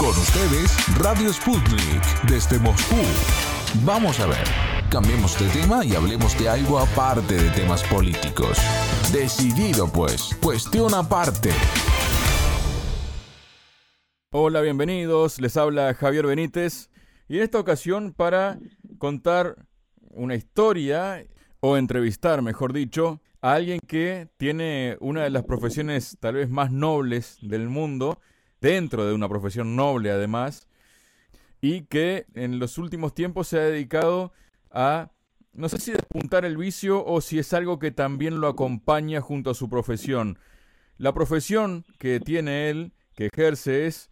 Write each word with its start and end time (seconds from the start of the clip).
Con 0.00 0.08
ustedes, 0.08 0.98
Radio 0.98 1.30
Sputnik, 1.30 2.22
desde 2.26 2.58
Moscú. 2.58 2.96
Vamos 3.84 4.18
a 4.18 4.26
ver, 4.26 4.44
cambiemos 4.90 5.38
de 5.38 5.46
tema 5.50 5.84
y 5.84 5.94
hablemos 5.94 6.38
de 6.38 6.48
algo 6.48 6.78
aparte 6.78 7.34
de 7.34 7.50
temas 7.50 7.82
políticos. 7.84 8.56
Decidido 9.12 9.92
pues, 9.92 10.34
cuestión 10.42 10.94
aparte. 10.94 11.50
Hola, 14.32 14.62
bienvenidos, 14.62 15.38
les 15.38 15.58
habla 15.58 15.92
Javier 15.92 16.26
Benítez 16.26 16.88
y 17.28 17.36
en 17.36 17.42
esta 17.42 17.60
ocasión 17.60 18.14
para 18.14 18.58
contar 18.96 19.66
una 20.12 20.34
historia 20.34 21.26
o 21.60 21.76
entrevistar, 21.76 22.40
mejor 22.40 22.72
dicho, 22.72 23.20
a 23.42 23.52
alguien 23.52 23.80
que 23.86 24.28
tiene 24.38 24.96
una 25.00 25.24
de 25.24 25.30
las 25.30 25.44
profesiones 25.44 26.16
tal 26.20 26.36
vez 26.36 26.48
más 26.48 26.72
nobles 26.72 27.36
del 27.42 27.68
mundo, 27.68 28.18
dentro 28.60 29.06
de 29.06 29.14
una 29.14 29.28
profesión 29.28 29.76
noble 29.76 30.10
además, 30.10 30.68
y 31.60 31.82
que 31.82 32.26
en 32.34 32.58
los 32.58 32.78
últimos 32.78 33.14
tiempos 33.14 33.48
se 33.48 33.58
ha 33.58 33.64
dedicado 33.64 34.32
a, 34.70 35.10
no 35.52 35.68
sé 35.68 35.78
si 35.78 35.92
despuntar 35.92 36.44
el 36.44 36.56
vicio 36.56 37.04
o 37.04 37.20
si 37.20 37.38
es 37.38 37.52
algo 37.52 37.78
que 37.78 37.90
también 37.90 38.40
lo 38.40 38.48
acompaña 38.48 39.20
junto 39.20 39.50
a 39.50 39.54
su 39.54 39.68
profesión. 39.68 40.38
La 40.96 41.12
profesión 41.12 41.84
que 41.98 42.20
tiene 42.20 42.70
él, 42.70 42.92
que 43.14 43.26
ejerce, 43.26 43.86
es 43.86 44.10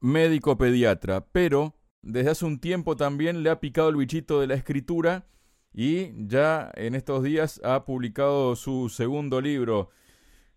médico 0.00 0.58
pediatra, 0.58 1.26
pero 1.32 1.76
desde 2.02 2.30
hace 2.30 2.44
un 2.44 2.58
tiempo 2.58 2.96
también 2.96 3.42
le 3.42 3.50
ha 3.50 3.60
picado 3.60 3.88
el 3.88 3.96
bichito 3.96 4.40
de 4.40 4.48
la 4.48 4.54
escritura 4.54 5.26
y 5.72 6.12
ya 6.26 6.70
en 6.74 6.94
estos 6.94 7.22
días 7.22 7.60
ha 7.64 7.84
publicado 7.84 8.56
su 8.56 8.88
segundo 8.88 9.40
libro. 9.40 9.90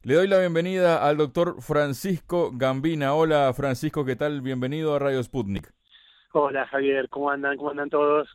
Le 0.05 0.13
doy 0.13 0.27
la 0.27 0.37
bienvenida 0.37 1.03
al 1.03 1.17
doctor 1.17 1.63
Francisco 1.63 2.51
Gambina. 2.53 3.15
Hola 3.15 3.51
Francisco, 3.55 4.05
¿qué 4.05 4.15
tal? 4.15 4.41
Bienvenido 4.41 4.93
a 4.93 4.99
Radio 4.99 5.23
Sputnik. 5.23 5.73
Hola 6.31 6.67
Javier, 6.67 7.09
¿cómo 7.09 7.31
andan? 7.31 7.57
¿Cómo 7.57 7.71
andan 7.71 7.89
todos? 7.89 8.29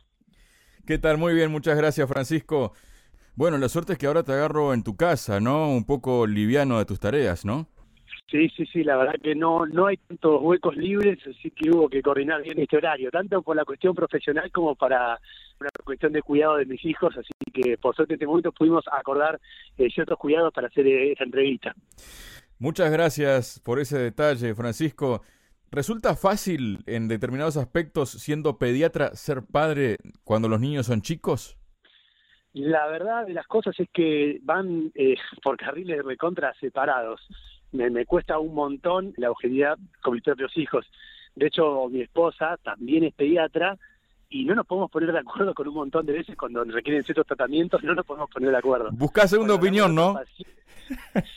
¿Qué 0.85 0.97
tal? 0.97 1.17
Muy 1.17 1.33
bien, 1.33 1.49
muchas 1.49 1.77
gracias 1.77 2.09
Francisco. 2.09 2.73
Bueno, 3.37 3.57
la 3.57 3.69
suerte 3.69 3.93
es 3.93 3.99
que 3.99 4.05
ahora 4.05 4.23
te 4.23 4.33
agarro 4.33 4.73
en 4.73 4.83
tu 4.83 4.97
casa, 4.97 5.39
¿no? 5.39 5.69
Un 5.69 5.85
poco 5.85 6.27
liviano 6.27 6.77
de 6.77 6.83
tus 6.83 6.99
tareas, 6.99 7.45
¿no? 7.45 7.67
Sí, 8.29 8.49
sí, 8.49 8.65
sí, 8.65 8.83
la 8.83 8.97
verdad 8.97 9.15
que 9.23 9.33
no 9.33 9.65
no 9.65 9.87
hay 9.87 9.95
tantos 9.95 10.41
huecos 10.41 10.75
libres, 10.75 11.19
así 11.25 11.51
que 11.51 11.69
hubo 11.69 11.87
que 11.87 12.01
coordinar 12.01 12.41
bien 12.43 12.59
este 12.59 12.75
horario, 12.75 13.09
tanto 13.11 13.41
por 13.41 13.55
la 13.55 13.63
cuestión 13.63 13.95
profesional 13.95 14.51
como 14.51 14.75
para 14.75 15.21
una 15.61 15.69
cuestión 15.83 16.13
de 16.13 16.21
cuidado 16.21 16.57
de 16.57 16.65
mis 16.65 16.83
hijos, 16.85 17.15
así 17.17 17.31
que 17.53 17.77
por 17.77 17.95
suerte 17.95 18.13
en 18.13 18.15
este 18.15 18.27
momento 18.27 18.51
pudimos 18.51 18.83
acordar 18.91 19.39
eh, 19.77 19.89
ciertos 19.89 20.17
cuidados 20.17 20.53
para 20.53 20.67
hacer 20.67 20.87
eh, 20.87 21.11
esta 21.11 21.23
entrevista. 21.23 21.73
Muchas 22.59 22.91
gracias 22.91 23.59
por 23.63 23.79
ese 23.79 23.97
detalle, 23.97 24.53
Francisco. 24.53 25.21
¿Resulta 25.71 26.15
fácil 26.15 26.79
en 26.85 27.07
determinados 27.07 27.57
aspectos, 27.57 28.09
siendo 28.11 28.57
pediatra, 28.57 29.15
ser 29.15 29.43
padre 29.49 29.97
cuando 30.23 30.49
los 30.49 30.59
niños 30.59 30.87
son 30.87 31.01
chicos? 31.01 31.57
La 32.53 32.87
verdad 32.87 33.25
de 33.25 33.33
las 33.33 33.47
cosas 33.47 33.79
es 33.79 33.87
que 33.93 34.39
van 34.43 34.91
eh, 34.95 35.15
por 35.41 35.55
carriles 35.57 35.97
de 35.97 36.03
recontra 36.03 36.53
separados 36.59 37.21
me, 37.71 37.89
me 37.89 38.05
cuesta 38.05 38.39
un 38.39 38.53
montón 38.53 39.13
la 39.17 39.31
objetividad 39.31 39.77
con 40.01 40.13
mis 40.15 40.23
propios 40.23 40.55
hijos. 40.57 40.85
De 41.35 41.47
hecho, 41.47 41.87
mi 41.89 42.01
esposa 42.01 42.57
también 42.63 43.03
es 43.03 43.13
pediatra 43.13 43.77
y 44.31 44.45
no 44.45 44.55
nos 44.55 44.65
podemos 44.65 44.89
poner 44.89 45.11
de 45.11 45.19
acuerdo 45.19 45.53
con 45.53 45.67
un 45.67 45.73
montón 45.73 46.05
de 46.05 46.13
veces 46.13 46.37
cuando 46.37 46.63
requieren 46.63 47.03
ciertos 47.03 47.27
tratamientos, 47.27 47.83
no 47.83 47.93
nos 47.93 48.05
podemos 48.05 48.29
poner 48.29 48.49
de 48.49 48.57
acuerdo. 48.57 48.89
Buscás 48.93 49.29
segunda 49.29 49.53
opinión, 49.53 49.93
¿no? 49.93 50.19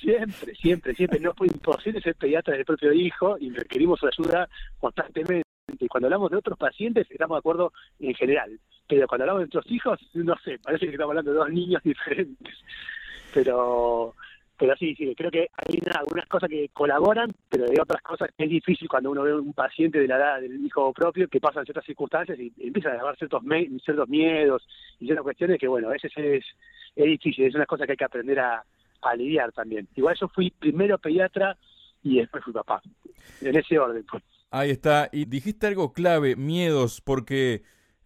Siempre, 0.00 0.55
siempre, 0.55 0.95
siempre. 0.95 1.20
No 1.20 1.34
fue 1.34 1.48
imposible 1.48 2.00
ser 2.00 2.15
pediatra 2.15 2.55
del 2.55 2.65
propio 2.65 2.92
hijo 2.92 3.37
y 3.39 3.50
requerimos 3.50 4.00
su 4.00 4.06
ayuda 4.06 4.48
constantemente. 4.78 5.45
Y 5.81 5.89
cuando 5.89 6.06
hablamos 6.06 6.31
de 6.31 6.37
otros 6.37 6.56
pacientes, 6.56 7.06
estamos 7.11 7.37
de 7.37 7.41
acuerdo 7.41 7.72
en 7.98 8.15
general. 8.15 8.59
Pero 8.89 9.06
cuando 9.09 9.25
hablamos 9.25 9.41
de 9.41 9.45
nuestros 9.47 9.70
hijos, 9.72 10.00
no 10.15 10.37
sé, 10.45 10.59
parece 10.59 10.87
que 10.87 10.92
estamos 10.92 11.11
hablando 11.11 11.33
de 11.33 11.39
dos 11.39 11.50
niños 11.50 11.83
diferentes. 11.84 12.54
Pero 13.33 14.15
pero 14.56 14.76
sí, 14.76 14.94
sí, 14.94 15.15
creo 15.16 15.31
que 15.31 15.48
hay 15.53 15.81
algunas 15.98 16.26
cosas 16.26 16.48
que 16.48 16.69
colaboran, 16.72 17.32
pero 17.48 17.65
hay 17.65 17.76
otras 17.81 18.00
cosas 18.03 18.31
que 18.37 18.44
es 18.44 18.50
difícil 18.50 18.88
cuando 18.88 19.10
uno 19.10 19.22
ve 19.22 19.34
un 19.34 19.53
paciente 19.53 19.98
de 19.98 20.06
la 20.06 20.16
edad 20.16 20.41
del 20.41 20.65
hijo 20.65 20.92
propio 20.92 21.28
que 21.28 21.41
pasan 21.41 21.65
ciertas 21.65 21.84
circunstancias 21.84 22.38
y 22.38 22.53
empieza 22.59 22.91
a 22.91 23.00
haber 23.00 23.16
ciertos, 23.16 23.42
ciertos 23.84 24.09
miedos 24.09 24.66
y 25.00 25.06
ciertas 25.06 25.25
cuestiones 25.25 25.59
que, 25.59 25.66
bueno, 25.66 25.88
a 25.88 25.92
veces 25.92 26.12
es, 26.16 26.44
es 26.94 27.04
difícil, 27.04 27.47
es 27.47 27.54
una 27.54 27.66
cosa 27.66 27.84
que 27.84 27.92
hay 27.92 27.97
que 27.97 28.04
aprender 28.04 28.38
a, 28.38 28.65
a 29.03 29.16
lidiar 29.16 29.50
también. 29.53 29.88
Igual 29.97 30.16
yo 30.20 30.28
fui 30.28 30.50
primero 30.50 30.98
pediatra 30.98 31.56
y 32.03 32.19
después 32.19 32.44
fui 32.44 32.53
papá, 32.53 32.81
en 33.41 33.56
ese 33.56 33.78
orden. 33.78 34.04
Pues. 34.09 34.22
Ahí 34.50 34.71
está, 34.71 35.09
y 35.10 35.25
dijiste 35.25 35.66
algo 35.66 35.92
clave, 35.92 36.36
miedos, 36.36 37.00
porque 37.00 37.62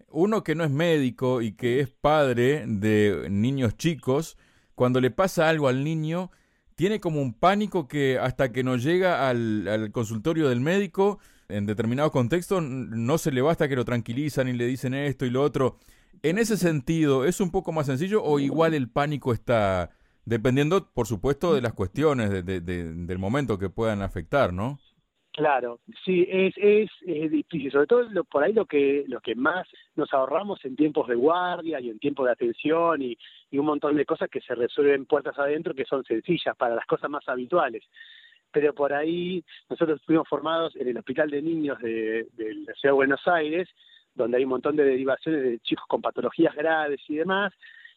uno 0.09 0.43
que 0.43 0.55
no 0.55 0.65
es 0.65 0.71
médico 0.71 1.43
y 1.43 1.53
que 1.53 1.81
es 1.81 1.91
padre 1.91 2.65
de 2.67 3.29
niños 3.29 3.77
chicos, 3.77 4.39
cuando 4.75 5.01
le 5.01 5.11
pasa 5.11 5.49
algo 5.49 5.69
al 5.69 5.85
niño, 5.85 6.31
tiene 6.79 7.01
como 7.01 7.21
un 7.21 7.35
pánico 7.35 7.89
que 7.89 8.21
hasta 8.21 8.53
que 8.53 8.63
no 8.63 8.77
llega 8.77 9.29
al, 9.29 9.91
consultorio 9.91 10.49
del 10.49 10.61
médico, 10.61 11.19
en 11.49 11.67
determinado 11.67 12.13
contexto, 12.13 12.61
no 12.61 13.19
se 13.19 13.33
le 13.33 13.43
basta 13.43 13.69
que 13.69 13.75
lo 13.75 13.85
tranquilizan 13.85 14.47
y 14.47 14.53
le 14.53 14.65
dicen 14.65 14.95
esto 14.95 15.27
y 15.27 15.31
lo 15.31 15.43
otro. 15.43 15.79
En 16.23 16.39
ese 16.39 16.57
sentido, 16.57 17.25
¿es 17.25 17.41
un 17.41 17.51
poco 17.51 17.73
más 17.73 17.87
sencillo 17.87 18.23
o 18.23 18.39
igual 18.39 18.75
el 18.75 18.89
pánico 18.89 19.33
está, 19.33 19.91
dependiendo, 20.25 20.89
por 20.95 21.09
supuesto, 21.09 21.53
de 21.53 21.63
las 21.63 21.73
cuestiones 21.73 22.31
de, 22.47 22.61
del 22.61 23.19
momento 23.19 23.59
que 23.59 23.71
puedan 23.71 24.01
afectar, 24.01 24.53
¿no? 24.53 24.79
Claro, 25.33 25.81
sí, 26.05 26.29
es, 26.31 26.55
es, 26.59 26.91
difícil, 27.31 27.73
sobre 27.73 27.89
todo 27.89 28.25
por 28.31 28.45
ahí 28.45 28.53
lo 28.53 28.67
que, 28.67 29.05
lo 29.09 29.21
que 29.21 29.35
más 29.35 29.67
nos 29.99 30.15
ahorramos 30.15 30.65
en 30.65 30.77
tiempos 30.77 31.09
de 31.09 31.17
guardia 31.17 31.81
y 31.81 31.91
en 31.91 31.99
tiempos 31.99 32.27
de 32.27 32.33
atención 32.33 33.03
y, 33.03 33.19
un 33.53 33.67
montón 33.67 33.97
de 33.97 34.07
cosas 34.07 34.31
que 34.31 34.41
se 34.41 34.55
resuelven 34.55 35.05
puertas 35.05 35.39
adentro 35.39 35.75
que 35.75 35.85
son 35.85 36.05
sencillas 36.05 36.57
para 36.57 36.77
las 36.77 36.87
cosas 36.87 37.11
más 37.11 37.29
habituales. 37.29 37.83
Pero 38.51 38.73
por 38.73 38.93
ahí 38.93 39.45
nosotros 39.69 40.01
fuimos 40.07 40.29
formados 40.29 40.77
en 40.77 40.89
el 40.89 40.97
Hospital 40.97 41.29
de 41.31 41.43
Niños 41.43 41.79
de, 41.81 42.27
la 42.39 42.73
Ciudad 42.75 42.93
de 42.93 43.03
Buenos 43.03 43.27
Aires, 43.27 43.69
donde 44.15 44.39
hay 44.39 44.45
un 44.45 44.51
montón 44.51 44.77
de 44.77 44.85
derivaciones 44.85 45.43
de 45.43 45.59
chicos 45.59 45.85
con 45.89 46.01
patologías 46.01 46.55
graves 46.55 47.01
y 47.09 47.17
demás, 47.17 47.53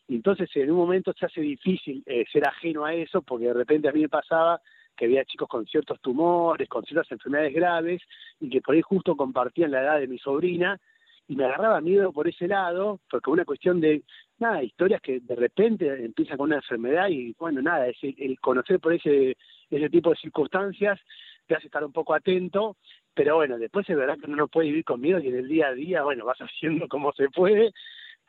y 0.07 0.15
entonces 0.15 0.49
en 0.55 0.71
un 0.71 0.77
momento 0.77 1.13
se 1.13 1.25
hace 1.25 1.41
difícil 1.41 2.03
eh, 2.05 2.25
ser 2.31 2.47
ajeno 2.47 2.83
a 2.83 2.93
eso, 2.93 3.21
porque 3.21 3.45
de 3.45 3.53
repente 3.53 3.87
a 3.87 3.91
mí 3.91 4.01
me 4.01 4.09
pasaba 4.09 4.59
que 4.97 5.05
había 5.05 5.23
chicos 5.25 5.47
con 5.47 5.65
ciertos 5.65 5.99
tumores, 6.01 6.67
con 6.67 6.83
ciertas 6.83 7.11
enfermedades 7.11 7.53
graves, 7.53 8.01
y 8.39 8.49
que 8.49 8.61
por 8.61 8.75
ahí 8.75 8.81
justo 8.81 9.15
compartían 9.15 9.71
la 9.71 9.81
edad 9.81 9.99
de 9.99 10.07
mi 10.07 10.17
sobrina, 10.17 10.79
y 11.27 11.35
me 11.35 11.45
agarraba 11.45 11.81
miedo 11.81 12.11
por 12.11 12.27
ese 12.27 12.47
lado, 12.47 12.99
porque 13.09 13.29
una 13.29 13.45
cuestión 13.45 13.79
de, 13.79 14.03
nada, 14.39 14.63
historias 14.63 15.01
que 15.01 15.19
de 15.19 15.35
repente 15.35 15.87
empiezan 16.03 16.37
con 16.37 16.47
una 16.47 16.57
enfermedad 16.57 17.07
y 17.09 17.33
bueno, 17.39 17.61
nada, 17.61 17.87
es 17.87 17.97
el, 18.01 18.39
conocer 18.39 18.79
por 18.79 18.93
ese, 18.93 19.37
ese 19.69 19.89
tipo 19.89 20.09
de 20.09 20.17
circunstancias 20.17 20.99
te 21.47 21.55
hace 21.55 21.67
estar 21.67 21.83
un 21.83 21.91
poco 21.91 22.13
atento, 22.13 22.77
pero 23.13 23.35
bueno, 23.35 23.57
después 23.57 23.89
es 23.89 23.97
verdad 23.97 24.17
que 24.17 24.27
uno 24.27 24.37
no 24.37 24.47
puede 24.47 24.67
vivir 24.67 24.85
con 24.85 25.01
miedo 25.01 25.19
y 25.19 25.27
en 25.27 25.37
el 25.37 25.47
día 25.47 25.67
a 25.67 25.73
día, 25.73 26.03
bueno, 26.03 26.25
vas 26.25 26.39
haciendo 26.41 26.87
como 26.87 27.11
se 27.13 27.29
puede, 27.29 27.71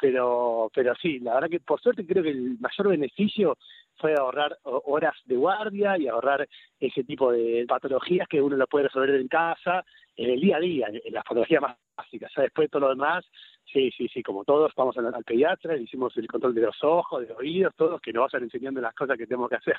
pero, 0.01 0.71
pero 0.75 0.95
sí, 0.97 1.21
la 1.21 1.35
verdad 1.35 1.51
que 1.51 1.61
por 1.61 1.81
suerte 1.81 2.07
creo 2.07 2.23
que 2.23 2.31
el 2.31 2.59
mayor 2.59 2.89
beneficio 2.89 3.57
fue 3.97 4.15
ahorrar 4.15 4.59
horas 4.65 5.15
de 5.27 5.37
guardia 5.37 5.97
y 5.99 6.09
ahorrar 6.09 6.49
ese 6.81 7.05
tipo 7.05 7.31
de 7.31 7.65
patologías 7.69 8.27
que 8.27 8.43
uno 8.43 8.57
lo 8.57 8.67
puede 8.67 8.87
resolver 8.87 9.15
en 9.15 9.29
casa, 9.29 9.85
en 10.17 10.31
el 10.31 10.41
día 10.41 10.57
a 10.57 10.61
día, 10.61 10.89
en 10.89 11.15
las 11.15 11.25
patologías 11.25 11.63
más 11.63 11.77
básicas. 11.97 12.33
después 12.37 12.71
todo 12.71 12.83
lo 12.83 12.89
demás, 12.91 13.25
sí, 13.73 13.91
sí, 13.97 14.09
sí, 14.09 14.23
como 14.23 14.45
todos, 14.45 14.73
vamos 14.77 14.97
al, 14.99 15.15
al 15.15 15.25
pediatra, 15.25 15.77
hicimos 15.77 16.17
el 16.17 16.27
control 16.27 16.55
de 16.55 16.63
los 16.63 16.77
ojos, 16.83 17.23
de 17.23 17.29
los 17.29 17.39
oídos, 17.39 17.75
todos 17.77 18.01
que 18.01 18.13
nos 18.13 18.31
vayan 18.31 18.45
enseñando 18.45 18.81
las 18.81 18.95
cosas 18.95 19.17
que 19.17 19.27
tenemos 19.27 19.49
que 19.49 19.57
hacer. 19.57 19.77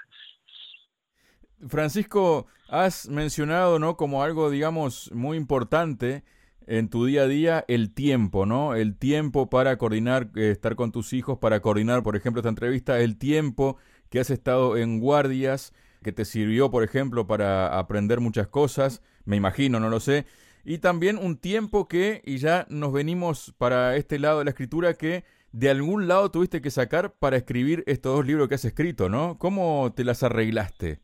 Francisco, 1.67 2.47
has 2.67 3.07
mencionado, 3.07 3.79
¿no? 3.79 3.95
Como 3.95 4.23
algo, 4.23 4.49
digamos, 4.49 5.11
muy 5.13 5.37
importante 5.37 6.23
en 6.67 6.89
tu 6.89 7.05
día 7.05 7.23
a 7.23 7.27
día 7.27 7.65
el 7.67 7.93
tiempo, 7.93 8.45
¿no? 8.45 8.75
El 8.75 8.97
tiempo 8.97 9.49
para 9.49 9.77
coordinar, 9.77 10.29
eh, 10.35 10.51
estar 10.51 10.75
con 10.75 10.91
tus 10.91 11.13
hijos, 11.13 11.37
para 11.39 11.61
coordinar, 11.61 12.03
por 12.03 12.15
ejemplo, 12.15 12.39
esta 12.39 12.49
entrevista, 12.49 12.99
el 12.99 13.17
tiempo 13.17 13.77
que 14.09 14.19
has 14.19 14.29
estado 14.29 14.77
en 14.77 14.99
guardias, 14.99 15.73
que 16.03 16.11
te 16.11 16.25
sirvió, 16.25 16.69
por 16.69 16.83
ejemplo, 16.83 17.27
para 17.27 17.77
aprender 17.77 18.19
muchas 18.19 18.47
cosas, 18.47 19.01
me 19.25 19.37
imagino, 19.37 19.79
no 19.79 19.89
lo 19.89 19.99
sé, 19.99 20.25
y 20.63 20.79
también 20.79 21.17
un 21.17 21.37
tiempo 21.37 21.87
que, 21.87 22.21
y 22.25 22.37
ya 22.37 22.65
nos 22.69 22.93
venimos 22.93 23.53
para 23.57 23.95
este 23.95 24.19
lado 24.19 24.39
de 24.39 24.45
la 24.45 24.51
escritura, 24.51 24.93
que 24.95 25.23
de 25.51 25.69
algún 25.69 26.07
lado 26.07 26.31
tuviste 26.31 26.61
que 26.61 26.71
sacar 26.71 27.13
para 27.19 27.37
escribir 27.37 27.83
estos 27.85 28.15
dos 28.15 28.25
libros 28.25 28.47
que 28.47 28.55
has 28.55 28.65
escrito, 28.65 29.09
¿no? 29.09 29.37
¿Cómo 29.37 29.93
te 29.95 30.03
las 30.03 30.23
arreglaste? 30.23 31.03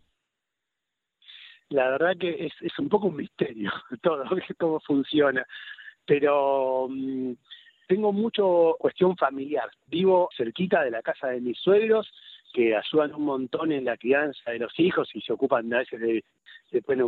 la 1.70 1.90
verdad 1.90 2.18
que 2.20 2.48
es, 2.62 2.80
un 2.80 2.90
poco 2.90 3.08
un 3.08 3.18
misterio 3.18 3.72
todo 4.02 4.24
cómo 4.58 4.80
funciona 4.82 5.46
pero 6.06 6.88
mm, 6.90 7.34
tengo 7.88 8.12
mucho 8.12 8.76
cuestión 8.80 9.16
familiar 9.16 9.70
vivo 9.88 10.30
cerquita 10.36 10.84
de 10.84 10.92
la 10.92 11.02
casa 11.02 11.28
de 11.28 11.42
mis 11.42 11.58
suegros 11.60 12.12
que 12.54 12.76
ayudan 12.76 13.14
un 13.16 13.26
montón 13.26 13.72
en 13.72 13.86
la 13.86 13.98
crianza 13.98 14.52
de 14.52 14.60
los 14.60 14.78
hijos 14.80 15.10
y 15.14 15.22
se 15.22 15.34
ocupan 15.34 15.72
a 15.74 15.80
veces 15.80 16.00
de, 16.00 16.24
se 16.72 16.82
pueden 16.82 17.06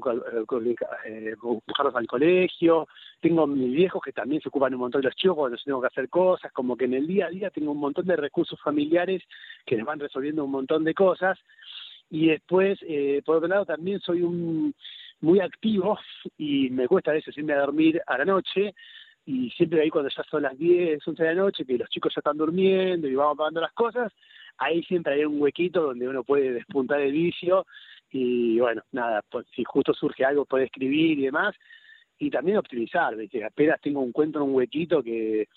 eh, 1.05 1.35
buscarlos 1.41 1.95
al 1.95 2.07
colegio. 2.07 2.87
Tengo 3.19 3.47
mis 3.47 3.71
viejos 3.71 4.01
que 4.03 4.11
también 4.11 4.41
se 4.41 4.49
ocupan 4.49 4.73
un 4.73 4.81
montón 4.81 5.01
de 5.01 5.07
los 5.07 5.15
chicos 5.15 5.37
cuando 5.37 5.57
tengo 5.63 5.81
que 5.81 5.87
hacer 5.87 6.09
cosas, 6.09 6.51
como 6.51 6.75
que 6.75 6.85
en 6.85 6.95
el 6.95 7.07
día 7.07 7.27
a 7.27 7.29
día 7.29 7.49
tengo 7.49 7.71
un 7.71 7.79
montón 7.79 8.05
de 8.05 8.15
recursos 8.15 8.59
familiares 8.61 9.23
que 9.65 9.75
les 9.75 9.85
van 9.85 9.99
resolviendo 9.99 10.43
un 10.43 10.51
montón 10.51 10.83
de 10.83 10.93
cosas. 10.93 11.39
Y 12.09 12.27
después, 12.27 12.79
eh, 12.81 13.21
por 13.25 13.37
otro 13.37 13.47
lado, 13.47 13.65
también 13.65 13.99
soy 14.01 14.21
un 14.21 14.73
muy 15.21 15.39
activo 15.39 15.99
y 16.37 16.69
me 16.71 16.87
cuesta 16.87 17.11
a 17.11 17.13
veces 17.13 17.37
irme 17.37 17.53
a 17.53 17.59
dormir 17.59 18.01
a 18.07 18.17
la 18.17 18.25
noche 18.25 18.73
y 19.25 19.51
siempre 19.51 19.81
ahí 19.81 19.89
cuando 19.89 20.09
ya 20.09 20.23
son 20.23 20.41
las 20.41 20.57
10, 20.57 21.07
11 21.07 21.23
de 21.23 21.29
la 21.29 21.41
noche, 21.41 21.65
que 21.65 21.77
los 21.77 21.89
chicos 21.89 22.13
ya 22.15 22.19
están 22.19 22.37
durmiendo 22.37 23.07
y 23.07 23.15
vamos 23.15 23.37
pagando 23.37 23.61
las 23.61 23.73
cosas, 23.73 24.11
ahí 24.61 24.83
siempre 24.83 25.15
hay 25.15 25.25
un 25.25 25.41
huequito 25.41 25.81
donde 25.81 26.07
uno 26.07 26.23
puede 26.23 26.53
despuntar 26.53 27.01
el 27.01 27.11
vicio 27.11 27.65
y 28.11 28.59
bueno, 28.59 28.83
nada, 28.91 29.23
pues 29.29 29.47
si 29.55 29.63
justo 29.63 29.93
surge 29.93 30.23
algo 30.23 30.45
puede 30.45 30.65
escribir 30.65 31.17
y 31.17 31.25
demás, 31.25 31.55
y 32.19 32.29
también 32.29 32.57
optimizar, 32.57 33.15
que 33.29 33.43
apenas 33.43 33.81
tengo 33.81 34.01
un 34.01 34.11
cuento 34.11 34.39
en 34.39 34.49
un 34.49 34.55
huequito 34.55 35.01
que, 35.01 35.47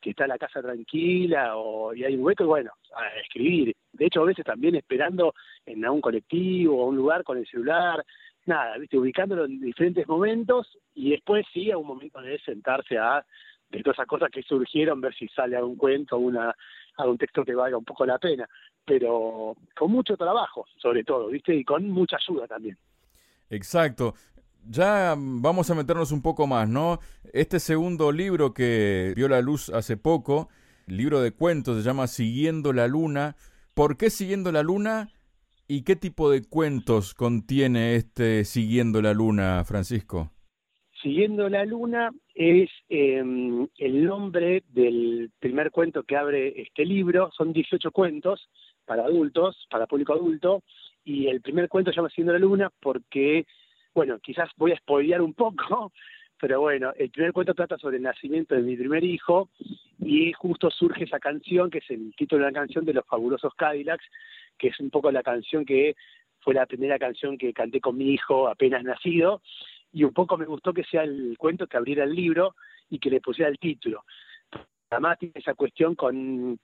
que 0.00 0.10
está 0.10 0.26
la 0.26 0.36
casa 0.36 0.60
tranquila 0.60 1.56
o 1.56 1.94
y 1.94 2.04
hay 2.04 2.14
un 2.16 2.24
hueco 2.24 2.44
y 2.44 2.48
bueno, 2.48 2.72
a 2.94 3.20
escribir. 3.20 3.74
De 3.92 4.06
hecho, 4.06 4.22
a 4.22 4.26
veces 4.26 4.44
también 4.44 4.74
esperando 4.74 5.34
en 5.64 5.88
un 5.88 6.00
colectivo 6.00 6.82
o 6.82 6.88
un 6.88 6.96
lugar 6.96 7.24
con 7.24 7.38
el 7.38 7.46
celular, 7.46 8.04
nada, 8.44 8.76
viste, 8.76 8.98
ubicándolo 8.98 9.46
en 9.46 9.60
diferentes 9.60 10.06
momentos 10.06 10.76
y 10.94 11.10
después 11.10 11.46
sí 11.54 11.70
a 11.70 11.78
un 11.78 11.86
momento 11.86 12.20
de 12.20 12.38
sentarse 12.40 12.98
a 12.98 13.24
de 13.70 13.82
todas 13.82 13.96
esas 13.96 14.08
cosas 14.08 14.30
que 14.30 14.42
surgieron, 14.42 15.00
ver 15.00 15.14
si 15.14 15.28
sale 15.28 15.56
algún 15.56 15.76
cuento, 15.76 16.18
una, 16.18 16.54
algún 17.00 17.18
texto 17.18 17.44
que 17.44 17.54
valga 17.54 17.76
un 17.76 17.84
poco 17.84 18.06
la 18.06 18.18
pena 18.18 18.48
pero 18.90 19.56
con 19.78 19.92
mucho 19.92 20.16
trabajo, 20.16 20.66
sobre 20.82 21.04
todo, 21.04 21.28
¿viste? 21.28 21.54
Y 21.54 21.64
con 21.64 21.88
mucha 21.90 22.16
ayuda 22.16 22.48
también. 22.48 22.76
Exacto. 23.48 24.14
Ya 24.68 25.14
vamos 25.16 25.70
a 25.70 25.76
meternos 25.76 26.10
un 26.10 26.22
poco 26.22 26.48
más, 26.48 26.68
¿no? 26.68 26.98
Este 27.32 27.60
segundo 27.60 28.10
libro 28.10 28.52
que 28.52 29.12
vio 29.14 29.28
la 29.28 29.42
luz 29.42 29.70
hace 29.70 29.96
poco, 29.96 30.48
libro 30.86 31.20
de 31.20 31.30
cuentos, 31.30 31.76
se 31.76 31.82
llama 31.84 32.08
Siguiendo 32.08 32.72
la 32.72 32.88
Luna. 32.88 33.36
¿Por 33.74 33.96
qué 33.96 34.10
Siguiendo 34.10 34.50
la 34.50 34.64
Luna? 34.64 35.10
¿Y 35.68 35.82
qué 35.82 35.94
tipo 35.94 36.28
de 36.28 36.42
cuentos 36.42 37.14
contiene 37.14 37.94
este 37.94 38.44
Siguiendo 38.44 39.00
la 39.00 39.14
Luna, 39.14 39.64
Francisco? 39.64 40.32
Siguiendo 41.02 41.48
la 41.48 41.64
Luna 41.64 42.10
es 42.34 42.68
eh, 42.90 43.22
el 43.78 44.04
nombre 44.04 44.62
del 44.68 45.30
primer 45.38 45.70
cuento 45.70 46.02
que 46.02 46.16
abre 46.16 46.60
este 46.60 46.84
libro. 46.84 47.30
Son 47.32 47.52
18 47.52 47.90
cuentos 47.90 48.48
para 48.84 49.04
adultos, 49.04 49.66
para 49.70 49.86
público 49.86 50.12
adulto, 50.12 50.62
y 51.04 51.28
el 51.28 51.40
primer 51.40 51.68
cuento 51.68 51.90
se 51.90 51.96
llama 51.96 52.10
Siguiendo 52.10 52.34
la 52.34 52.38
Luna 52.38 52.70
porque, 52.80 53.46
bueno, 53.94 54.18
quizás 54.18 54.50
voy 54.56 54.72
a 54.72 54.76
spoilear 54.76 55.22
un 55.22 55.32
poco, 55.32 55.92
pero 56.40 56.60
bueno, 56.60 56.92
el 56.98 57.10
primer 57.10 57.32
cuento 57.32 57.54
trata 57.54 57.78
sobre 57.78 57.96
el 57.96 58.02
nacimiento 58.02 58.54
de 58.54 58.62
mi 58.62 58.76
primer 58.76 59.02
hijo 59.02 59.48
y 60.00 60.32
justo 60.32 60.70
surge 60.70 61.04
esa 61.04 61.18
canción, 61.18 61.70
que 61.70 61.78
es 61.78 61.90
el 61.90 62.14
título 62.14 62.44
de 62.44 62.52
la 62.52 62.58
canción 62.58 62.84
de 62.84 62.94
los 62.94 63.06
fabulosos 63.06 63.54
Cadillacs, 63.54 64.04
que 64.58 64.68
es 64.68 64.80
un 64.80 64.90
poco 64.90 65.10
la 65.10 65.22
canción 65.22 65.64
que 65.64 65.94
fue 66.40 66.54
la 66.54 66.66
primera 66.66 66.98
canción 66.98 67.38
que 67.38 67.52
canté 67.52 67.80
con 67.80 67.96
mi 67.96 68.12
hijo 68.12 68.48
apenas 68.48 68.82
nacido, 68.82 69.42
y 69.92 70.04
un 70.04 70.12
poco 70.12 70.36
me 70.36 70.46
gustó 70.46 70.72
que 70.72 70.84
sea 70.84 71.02
el 71.02 71.36
cuento 71.38 71.66
que 71.66 71.76
abriera 71.76 72.04
el 72.04 72.14
libro 72.14 72.54
y 72.88 72.98
que 72.98 73.10
le 73.10 73.20
pusiera 73.20 73.50
el 73.50 73.58
título. 73.58 74.04
Además 74.90 75.18
tiene 75.18 75.34
esa 75.36 75.54
cuestión 75.54 75.94
con 75.94 76.58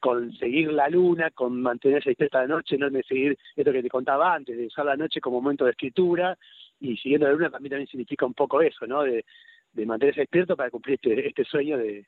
con 0.00 0.32
seguir 0.32 0.72
la 0.72 0.88
luna, 0.88 1.30
con 1.30 1.62
mantenerse 1.62 2.10
despierta 2.10 2.40
la 2.40 2.48
noche, 2.48 2.76
no 2.76 2.90
de 2.90 3.04
seguir 3.04 3.38
esto 3.54 3.70
que 3.70 3.84
te 3.84 3.88
contaba 3.88 4.34
antes, 4.34 4.58
de 4.58 4.66
usar 4.66 4.84
la 4.84 4.96
noche 4.96 5.20
como 5.20 5.40
momento 5.40 5.64
de 5.64 5.70
escritura, 5.70 6.36
y 6.80 6.96
siguiendo 6.96 7.28
la 7.28 7.34
luna 7.34 7.50
también, 7.50 7.70
también 7.70 7.86
significa 7.86 8.26
un 8.26 8.34
poco 8.34 8.60
eso, 8.60 8.84
¿no? 8.84 9.04
De, 9.04 9.24
de 9.72 9.86
mantenerse 9.86 10.22
despierto 10.22 10.56
para 10.56 10.70
cumplir 10.70 10.96
este, 10.96 11.28
este 11.28 11.44
sueño 11.44 11.78
de, 11.78 12.04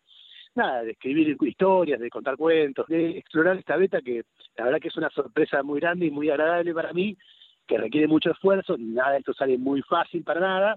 nada, 0.56 0.82
de 0.82 0.90
escribir 0.90 1.36
historias, 1.40 2.00
de 2.00 2.10
contar 2.10 2.36
cuentos, 2.36 2.86
de 2.88 3.18
explorar 3.18 3.56
esta 3.56 3.76
beta 3.76 4.00
que 4.00 4.24
la 4.56 4.64
verdad 4.64 4.80
que 4.80 4.88
es 4.88 4.96
una 4.96 5.10
sorpresa 5.10 5.62
muy 5.62 5.78
grande 5.78 6.06
y 6.06 6.10
muy 6.10 6.30
agradable 6.30 6.74
para 6.74 6.92
mí, 6.92 7.16
que 7.66 7.78
requiere 7.78 8.06
mucho 8.06 8.30
esfuerzo, 8.30 8.76
nada 8.78 9.12
de 9.12 9.18
esto 9.18 9.34
sale 9.34 9.58
muy 9.58 9.82
fácil 9.82 10.22
para 10.22 10.40
nada, 10.40 10.76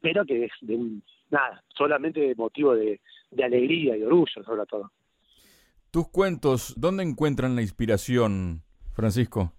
pero 0.00 0.24
que 0.24 0.44
es 0.44 0.52
de 0.60 1.00
nada, 1.30 1.62
solamente 1.76 2.34
motivo 2.36 2.74
de, 2.74 3.00
de 3.30 3.44
alegría 3.44 3.96
y 3.96 4.02
orgullo 4.02 4.42
sobre 4.44 4.66
todo. 4.66 4.90
Tus 5.90 6.08
cuentos, 6.08 6.74
¿dónde 6.76 7.02
encuentran 7.02 7.56
la 7.56 7.62
inspiración, 7.62 8.62
Francisco? 8.92 9.52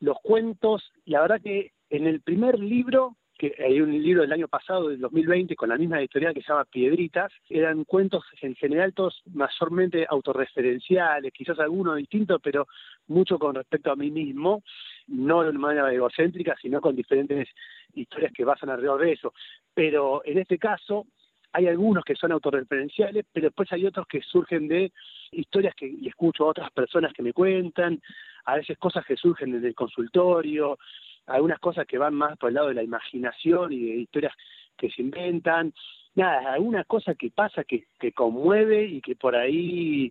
Los 0.00 0.18
cuentos, 0.22 0.92
la 1.06 1.22
verdad 1.22 1.40
que 1.42 1.72
en 1.90 2.06
el 2.06 2.20
primer 2.20 2.58
libro, 2.58 3.16
que 3.38 3.54
hay 3.58 3.80
un 3.80 3.90
libro 3.90 4.22
del 4.22 4.32
año 4.32 4.48
pasado, 4.48 4.88
del 4.88 5.00
2020, 5.00 5.56
con 5.56 5.68
la 5.68 5.76
misma 5.76 6.00
editorial 6.00 6.34
que 6.34 6.42
se 6.42 6.48
llama 6.48 6.64
Piedritas, 6.64 7.32
eran 7.48 7.84
cuentos 7.84 8.24
en 8.42 8.54
general 8.54 8.92
todos 8.92 9.22
mayormente 9.32 10.06
autorreferenciales, 10.08 11.32
quizás 11.32 11.58
algunos 11.58 11.96
distintos, 11.96 12.40
pero 12.42 12.66
mucho 13.06 13.38
con 13.38 13.54
respecto 13.54 13.90
a 13.90 13.96
mí 13.96 14.10
mismo, 14.10 14.62
no 15.06 15.42
de 15.42 15.50
una 15.50 15.58
manera 15.58 15.92
egocéntrica, 15.92 16.56
sino 16.60 16.80
con 16.80 16.96
diferentes 16.96 17.48
historias 17.94 18.32
que 18.32 18.44
basan 18.44 18.70
alrededor 18.70 19.00
de 19.02 19.12
eso. 19.12 19.32
Pero 19.74 20.22
en 20.24 20.38
este 20.38 20.58
caso, 20.58 21.06
hay 21.52 21.68
algunos 21.68 22.04
que 22.04 22.16
son 22.16 22.32
autorreferenciales, 22.32 23.24
pero 23.32 23.46
después 23.46 23.72
hay 23.72 23.86
otros 23.86 24.06
que 24.08 24.20
surgen 24.22 24.66
de 24.66 24.92
historias 25.30 25.74
que 25.74 25.94
escucho 26.04 26.44
a 26.44 26.48
otras 26.48 26.70
personas 26.72 27.12
que 27.12 27.22
me 27.22 27.32
cuentan, 27.32 28.00
a 28.44 28.56
veces 28.56 28.76
cosas 28.78 29.04
que 29.06 29.16
surgen 29.16 29.52
desde 29.52 29.68
el 29.68 29.74
consultorio, 29.74 30.78
algunas 31.26 31.60
cosas 31.60 31.86
que 31.86 31.96
van 31.96 32.14
más 32.14 32.36
por 32.38 32.48
el 32.48 32.54
lado 32.54 32.68
de 32.68 32.74
la 32.74 32.82
imaginación 32.82 33.72
y 33.72 33.80
de 33.84 33.96
historias 33.96 34.34
que 34.76 34.90
se 34.90 35.02
inventan, 35.02 35.72
nada, 36.14 36.52
alguna 36.52 36.84
cosa 36.84 37.14
que 37.14 37.30
pasa 37.30 37.64
que, 37.64 37.86
que 37.98 38.12
conmueve 38.12 38.84
y 38.86 39.00
que 39.00 39.14
por 39.16 39.36
ahí, 39.36 40.10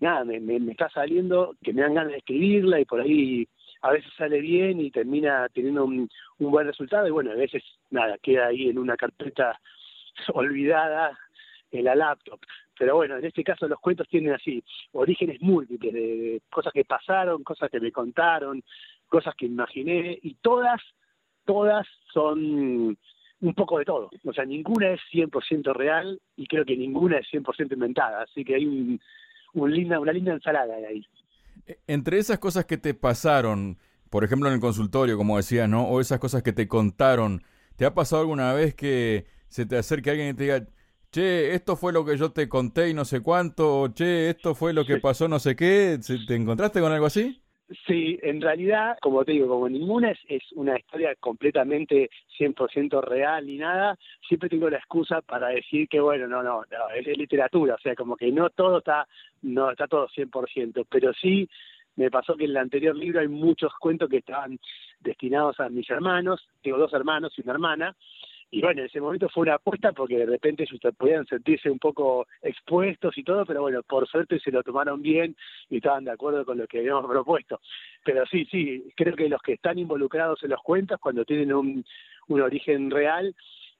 nada, 0.00 0.24
me, 0.24 0.40
me, 0.40 0.72
está 0.72 0.90
saliendo, 0.90 1.54
que 1.62 1.72
me 1.72 1.82
dan 1.82 1.94
ganas 1.94 2.12
de 2.12 2.18
escribirla 2.18 2.80
y 2.80 2.84
por 2.84 3.00
ahí 3.00 3.48
a 3.82 3.90
veces 3.90 4.12
sale 4.16 4.40
bien 4.40 4.80
y 4.80 4.90
termina 4.90 5.48
teniendo 5.52 5.84
un, 5.84 6.08
un 6.38 6.50
buen 6.50 6.66
resultado 6.66 7.06
y 7.06 7.10
bueno, 7.10 7.32
a 7.32 7.34
veces, 7.34 7.62
nada, 7.90 8.16
queda 8.18 8.46
ahí 8.46 8.68
en 8.68 8.78
una 8.78 8.96
carpeta 8.96 9.60
olvidada 10.34 11.18
en 11.70 11.84
la 11.84 11.94
laptop. 11.94 12.40
Pero 12.78 12.96
bueno, 12.96 13.16
en 13.16 13.24
este 13.24 13.44
caso 13.44 13.68
los 13.68 13.78
cuentos 13.80 14.08
tienen 14.08 14.32
así 14.32 14.62
orígenes 14.92 15.40
múltiples 15.40 15.92
de 15.92 16.42
cosas 16.50 16.72
que 16.72 16.84
pasaron, 16.84 17.44
cosas 17.44 17.70
que 17.70 17.80
me 17.80 17.92
contaron, 17.92 18.62
cosas 19.08 19.34
que 19.34 19.46
imaginé 19.46 20.18
y 20.22 20.34
todas, 20.34 20.80
todas 21.44 21.86
son 22.12 22.96
un 23.42 23.54
poco 23.54 23.78
de 23.78 23.84
todo. 23.84 24.10
O 24.24 24.32
sea, 24.32 24.44
ninguna 24.44 24.90
es 24.90 25.00
100% 25.12 25.74
real 25.74 26.20
y 26.36 26.46
creo 26.46 26.64
que 26.64 26.76
ninguna 26.76 27.18
es 27.18 27.26
100% 27.30 27.72
inventada. 27.72 28.22
Así 28.22 28.44
que 28.44 28.54
hay 28.54 28.66
un, 28.66 29.00
linda, 29.70 30.00
una 30.00 30.12
linda 30.12 30.32
ensalada 30.32 30.74
ahí. 30.76 31.04
E, 31.66 31.80
entre 31.86 32.18
esas 32.18 32.38
cosas 32.38 32.64
que 32.66 32.76
te 32.78 32.94
pasaron, 32.94 33.78
por 34.10 34.24
ejemplo 34.24 34.48
en 34.48 34.54
el 34.54 34.60
consultorio, 34.60 35.16
como 35.16 35.36
decías, 35.36 35.68
¿no? 35.68 35.84
O 35.88 36.00
esas 36.00 36.18
cosas 36.18 36.42
que 36.42 36.52
te 36.52 36.68
contaron, 36.68 37.42
¿te 37.76 37.84
ha 37.86 37.94
pasado 37.94 38.22
alguna 38.22 38.52
vez 38.52 38.74
que 38.74 39.26
se 39.48 39.66
te 39.66 39.76
acerque 39.78 40.10
alguien 40.10 40.30
y 40.30 40.34
te 40.34 40.42
diga, 40.44 40.66
che, 41.10 41.54
esto 41.54 41.76
fue 41.76 41.92
lo 41.92 42.04
que 42.04 42.16
yo 42.16 42.32
te 42.32 42.48
conté 42.48 42.88
y 42.88 42.94
no 42.94 43.04
sé 43.04 43.20
cuánto, 43.20 43.80
o 43.82 43.88
che, 43.88 44.30
esto 44.30 44.54
fue 44.54 44.72
lo 44.72 44.86
que 44.86 44.98
pasó 44.98 45.28
no 45.28 45.38
sé 45.38 45.56
qué, 45.56 45.98
¿te 46.26 46.34
encontraste 46.34 46.80
con 46.80 46.92
algo 46.92 47.06
así? 47.06 47.41
Sí, 47.86 48.18
en 48.22 48.40
realidad, 48.40 48.98
como 49.00 49.24
te 49.24 49.32
digo, 49.32 49.48
como 49.48 49.68
ninguna 49.68 50.10
es, 50.10 50.18
es 50.28 50.42
una 50.52 50.78
historia 50.78 51.14
completamente 51.16 52.10
100% 52.38 53.02
real 53.02 53.46
ni 53.46 53.56
nada, 53.56 53.98
siempre 54.26 54.48
tengo 54.48 54.68
la 54.68 54.78
excusa 54.78 55.20
para 55.22 55.48
decir 55.48 55.88
que, 55.88 56.00
bueno, 56.00 56.26
no, 56.26 56.42
no, 56.42 56.64
es, 56.94 57.06
literatura, 57.16 57.74
o 57.74 57.78
sea, 57.78 57.94
como 57.94 58.16
que 58.16 58.30
no 58.30 58.50
todo 58.50 58.78
está, 58.78 59.06
no 59.42 59.70
está 59.70 59.86
todo 59.86 60.08
100%, 60.08 60.86
pero 60.88 61.12
sí 61.14 61.48
me 61.96 62.10
pasó 62.10 62.36
que 62.36 62.44
en 62.44 62.50
el 62.50 62.56
anterior 62.56 62.96
libro 62.96 63.20
hay 63.20 63.28
muchos 63.28 63.72
cuentos 63.78 64.08
que 64.08 64.18
estaban 64.18 64.58
destinados 65.00 65.60
a 65.60 65.68
mis 65.68 65.88
hermanos, 65.90 66.46
tengo 66.62 66.78
dos 66.78 66.92
hermanos 66.92 67.32
y 67.36 67.42
una 67.42 67.52
hermana, 67.52 67.96
y 68.54 68.60
bueno, 68.60 68.82
en 68.82 68.86
ese 68.86 69.00
momento 69.00 69.30
fue 69.30 69.44
una 69.44 69.54
apuesta 69.54 69.92
porque 69.92 70.18
de 70.18 70.26
repente 70.26 70.66
podían 70.98 71.24
sentirse 71.24 71.70
un 71.70 71.78
poco 71.78 72.26
expuestos 72.42 73.16
y 73.16 73.24
todo, 73.24 73.46
pero 73.46 73.62
bueno, 73.62 73.82
por 73.82 74.06
suerte 74.06 74.38
se 74.40 74.50
lo 74.50 74.62
tomaron 74.62 75.00
bien 75.00 75.34
y 75.70 75.78
estaban 75.78 76.04
de 76.04 76.10
acuerdo 76.10 76.44
con 76.44 76.58
lo 76.58 76.66
que 76.66 76.80
habíamos 76.80 77.06
propuesto. 77.10 77.60
Pero 78.04 78.26
sí, 78.26 78.44
sí, 78.50 78.92
creo 78.94 79.16
que 79.16 79.30
los 79.30 79.40
que 79.40 79.54
están 79.54 79.78
involucrados 79.78 80.42
en 80.44 80.50
los 80.50 80.60
cuentos, 80.62 81.00
cuando 81.00 81.24
tienen 81.24 81.50
un, 81.54 81.82
un 82.28 82.40
origen 82.42 82.90
real, 82.90 83.34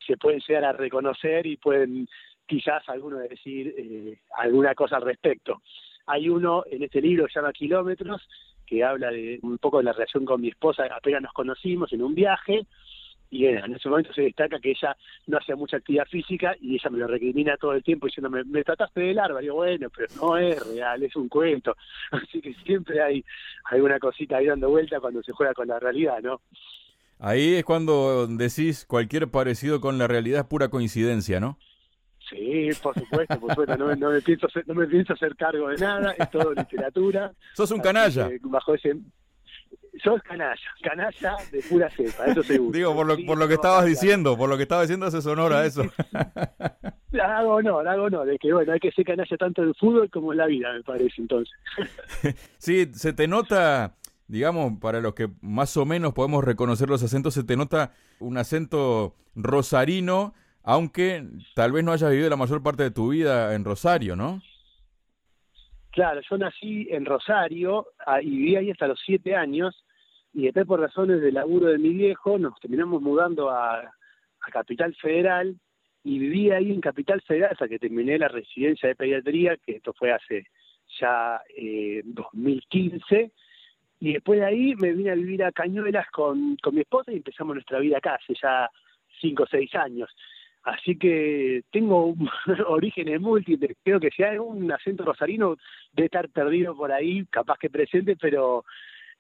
se 0.07 0.17
pueden 0.17 0.41
llegar 0.41 0.65
a 0.65 0.73
reconocer 0.73 1.47
y 1.47 1.59
pueden 1.59 2.09
quizás 2.47 2.83
algunos 2.89 3.29
decir 3.29 3.75
eh, 3.77 4.21
alguna 4.39 4.75
cosa 4.75 4.97
al 4.97 5.03
respecto. 5.03 5.61
Hay 6.07 6.31
uno 6.31 6.65
en 6.71 6.83
este 6.83 7.03
libro 7.03 7.27
que 7.27 7.33
se 7.35 7.41
llama 7.41 7.53
Kilómetros, 7.53 8.27
que 8.67 8.83
habla 8.83 9.11
de 9.11 9.39
un 9.43 9.59
poco 9.59 9.79
de 9.79 9.85
la 9.85 9.93
relación 9.93 10.25
con 10.25 10.41
mi 10.41 10.49
esposa, 10.49 10.85
apenas 10.91 11.21
nos 11.21 11.33
conocimos 11.35 11.93
en 11.93 12.03
un 12.03 12.15
viaje, 12.15 12.65
y 13.33 13.47
en 13.47 13.75
ese 13.75 13.89
momento 13.89 14.13
se 14.13 14.23
destaca 14.23 14.61
que 14.61 14.73
ella 14.73 14.95
no 15.27 15.39
hacía 15.39 15.57
mucha 15.57 15.79
actividad 15.79 16.05
física 16.05 16.55
y 16.61 16.75
ella 16.75 16.91
me 16.91 16.99
lo 16.99 17.07
recrimina 17.07 17.57
todo 17.57 17.73
el 17.73 17.83
tiempo 17.83 18.07
diciendo, 18.07 18.29
me, 18.29 18.45
me 18.45 18.63
trataste 18.63 19.01
de 19.01 19.15
larva, 19.15 19.41
digo, 19.41 19.55
bueno, 19.55 19.89
pero 19.89 20.07
no 20.21 20.37
es 20.37 20.65
real, 20.67 21.03
es 21.03 21.17
un 21.17 21.31
cuento. 21.31 21.75
Así 22.11 22.43
que 22.43 22.53
siempre 22.67 23.03
hay 23.03 23.25
alguna 23.65 23.99
cosita 23.99 24.37
ahí 24.37 24.47
dando 24.47 24.69
vuelta 24.69 25.01
cuando 25.01 25.23
se 25.23 25.33
juega 25.33 25.55
con 25.55 25.67
la 25.67 25.81
realidad, 25.81 26.21
¿no? 26.23 26.43
Ahí 27.19 27.55
es 27.55 27.65
cuando 27.65 28.27
decís 28.27 28.85
cualquier 28.85 29.29
parecido 29.29 29.81
con 29.81 29.97
la 29.97 30.09
realidad 30.09 30.41
es 30.41 30.47
pura 30.47 30.69
coincidencia, 30.69 31.41
¿no? 31.41 31.57
Sí, 32.29 32.69
por 32.83 32.95
supuesto, 32.99 33.41
por 33.41 33.51
supuesto, 33.51 33.77
no, 33.79 33.97
no, 33.97 34.11
me 34.11 34.21
pienso 34.21 34.47
hacer, 34.47 34.67
no 34.67 34.75
me 34.75 34.87
pienso 34.87 35.15
hacer 35.15 35.37
cargo 35.37 35.69
de 35.69 35.79
nada, 35.79 36.15
es 36.19 36.31
todo 36.31 36.53
literatura. 36.53 37.33
Sos 37.55 37.71
un 37.71 37.81
canalla. 37.81 38.29
bajo 38.43 38.75
ese, 38.75 38.97
sos 40.03 40.23
canalla, 40.23 40.57
canalla 40.83 41.37
de 41.51 41.63
pura 41.63 41.91
cepa, 41.91 42.27
eso 42.27 42.43
seguro. 42.43 42.73
Digo, 42.73 42.95
por 42.95 43.07
lo, 43.07 43.17
por 43.25 43.39
lo 43.39 43.49
que 43.49 43.55
estabas 43.55 43.85
diciendo, 43.85 44.37
por 44.37 44.49
lo 44.49 44.57
que 44.57 44.65
estabas 44.65 44.89
diciendo 44.89 45.07
hace 45.07 45.23
sonora 45.23 45.65
eso. 45.65 45.83
hago 47.21 47.63
no, 47.63 47.79
hago 47.79 48.11
no, 48.11 48.25
de 48.25 48.39
que 48.39 48.53
bueno, 48.53 48.73
hay 48.73 48.81
que 48.81 48.91
ser 48.91 49.05
canalla 49.05 49.37
tanto 49.37 49.63
en 49.63 49.69
el 49.69 49.75
fútbol 49.75 50.11
como 50.11 50.33
en 50.33 50.39
la 50.39 50.47
vida, 50.47 50.73
me 50.73 50.83
parece 50.83 51.21
entonces. 51.21 51.55
sí, 52.59 52.91
se 52.95 53.13
te 53.13 53.29
nota, 53.29 53.95
digamos, 54.27 54.79
para 54.81 55.01
los 55.01 55.15
que 55.15 55.29
más 55.41 55.77
o 55.77 55.85
menos 55.85 56.15
podemos 56.15 56.45
reconocer 56.45 56.89
los 56.89 57.03
acentos, 57.03 57.35
se 57.35 57.45
te 57.45 57.57
nota 57.57 57.93
un 58.19 58.39
acento 58.39 59.15
rosarino, 59.35 60.35
aunque 60.63 61.27
tal 61.55 61.73
vez 61.73 61.85
no 61.85 61.93
hayas 61.93 62.11
vivido 62.11 62.31
la 62.31 62.37
mayor 62.37 62.63
parte 62.63 62.83
de 62.83 62.91
tu 62.91 63.11
vida 63.11 63.55
en 63.55 63.65
Rosario, 63.65 64.17
¿no? 64.17 64.41
Claro, 65.93 66.23
yo 66.23 66.39
nací 66.39 66.89
en 66.91 67.05
Rosario 67.05 67.89
ah, 68.07 68.23
y 68.23 68.31
viví 68.31 68.57
ahí 68.57 68.71
hasta 68.71 68.89
los 68.89 68.99
siete 69.05 69.37
años 69.37 69.85
y 70.33 70.45
después 70.45 70.67
por 70.67 70.81
razones 70.81 71.21
de 71.21 71.31
laburo 71.31 71.67
de 71.67 71.77
mi 71.77 71.91
viejo 71.91 72.39
nos 72.39 72.59
terminamos 72.61 73.03
mudando 73.03 73.51
a, 73.51 73.93
Capital 74.51 74.93
Federal 74.97 75.55
y 76.03 76.19
viví 76.19 76.51
ahí 76.51 76.73
en 76.73 76.81
Capital 76.81 77.23
Federal 77.23 77.51
hasta 77.53 77.69
que 77.69 77.79
terminé 77.79 78.19
la 78.19 78.27
residencia 78.27 78.89
de 78.89 78.97
pediatría, 78.97 79.57
que 79.57 79.77
esto 79.77 79.93
fue 79.93 80.11
hace 80.11 80.47
ya 80.99 81.41
eh, 81.57 82.03
2015, 82.05 83.31
y 84.01 84.15
después 84.15 84.41
de 84.41 84.47
ahí 84.47 84.75
me 84.75 84.93
vine 84.95 85.11
a 85.11 85.15
vivir 85.15 85.45
a 85.45 85.53
Cañuelas 85.53 86.11
con, 86.11 86.57
con 86.57 86.75
mi 86.75 86.81
esposa 86.81 87.13
y 87.13 87.19
empezamos 87.19 87.55
nuestra 87.55 87.79
vida 87.79 87.99
acá 87.99 88.17
hace 88.17 88.35
ya 88.43 88.69
cinco 89.21 89.45
o 89.45 89.47
seis 89.47 89.73
años. 89.77 90.11
Así 90.65 90.97
que 90.97 91.63
tengo 91.73 92.15
orígenes 92.69 93.21
múltiples. 93.21 93.77
Creo 93.83 93.99
que 93.99 94.11
si 94.11 94.23
hay 94.23 94.39
un 94.39 94.71
acento 94.71 95.05
rosarino 95.05 95.57
debe 95.93 96.07
estar 96.07 96.29
perdido 96.29 96.77
por 96.77 96.93
ahí, 96.93 97.27
capaz 97.27 97.59
que 97.59 97.71
presente, 97.71 98.17
pero, 98.17 98.65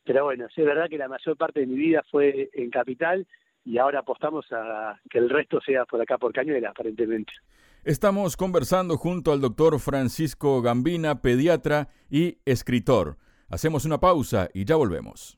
pero 0.04 0.25
bueno, 0.25 0.46
es 0.46 0.64
verdad 0.64 0.88
que 0.88 0.99
la 0.99 1.08
mayor 1.08 1.37
parte 1.37 1.61
de 1.61 1.66
mi 1.66 1.76
vida 1.76 2.04
fue 2.11 2.50
en 2.52 2.70
Capital 2.70 3.26
y 3.64 3.78
ahora 3.78 4.00
apostamos 4.00 4.46
a 4.52 5.00
que 5.11 5.18
el 5.18 5.30
resto 5.30 5.61
sea 5.61 5.84
por 5.84 6.00
acá, 6.00 6.18
por 6.18 6.32
Cañuela, 6.32 6.70
aparentemente. 6.70 7.32
Estamos 7.84 8.37
conversando 8.37 8.96
junto 8.96 9.32
al 9.32 9.40
doctor 9.40 9.80
Francisco 9.80 10.62
Gambina, 10.62 11.20
pediatra 11.20 11.88
y 12.08 12.38
escritor. 12.44 13.16
Hacemos 13.49 13.84
una 13.84 13.99
pausa 13.99 14.49
y 14.54 14.64
ya 14.64 14.76
volvemos. 14.76 15.37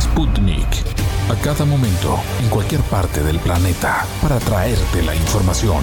Sputnik 0.00 0.81
a 1.30 1.36
cada 1.42 1.64
momento, 1.64 2.16
en 2.42 2.50
cualquier 2.50 2.80
parte 2.82 3.22
del 3.22 3.38
planeta, 3.38 4.04
para 4.20 4.38
traerte 4.38 5.02
la 5.02 5.14
información. 5.14 5.82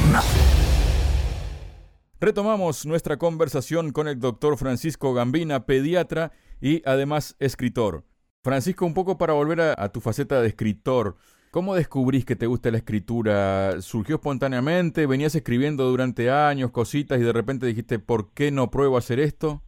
Retomamos 2.19 2.86
nuestra 2.86 3.17
conversación 3.17 3.91
con 3.93 4.10
el 4.10 4.19
doctor 4.19 4.58
Francisco 4.58 5.13
Gambina, 5.13 5.65
pediatra 5.65 6.34
y 6.60 6.81
además 6.86 7.38
escritor. 7.39 8.03
Francisco, 8.43 8.86
un 8.86 8.93
poco 8.93 9.17
para 9.17 9.34
volver 9.34 9.62
a, 9.62 9.91
tu 9.91 10.01
faceta 10.01 10.41
de 10.41 10.50
escritor. 10.50 11.15
¿Cómo 11.51 11.75
descubrís 11.75 12.25
que 12.25 12.36
te 12.36 12.46
gusta 12.46 12.72
la 12.72 12.77
escritura? 12.77 13.81
¿Surgió 13.81 14.15
espontáneamente? 14.15 15.08
¿Venías 15.08 15.34
escribiendo 15.34 15.86
durante 15.89 16.29
años 16.29 16.72
cositas 16.72 17.19
y 17.19 17.24
de 17.24 17.34
repente 17.34 17.65
dijiste, 17.65 18.00
¿por 18.00 18.34
qué 18.34 18.51
no 18.51 18.69
pruebo 18.69 18.98
a 18.98 19.00
hacer 19.00 19.19
esto? 19.19 19.62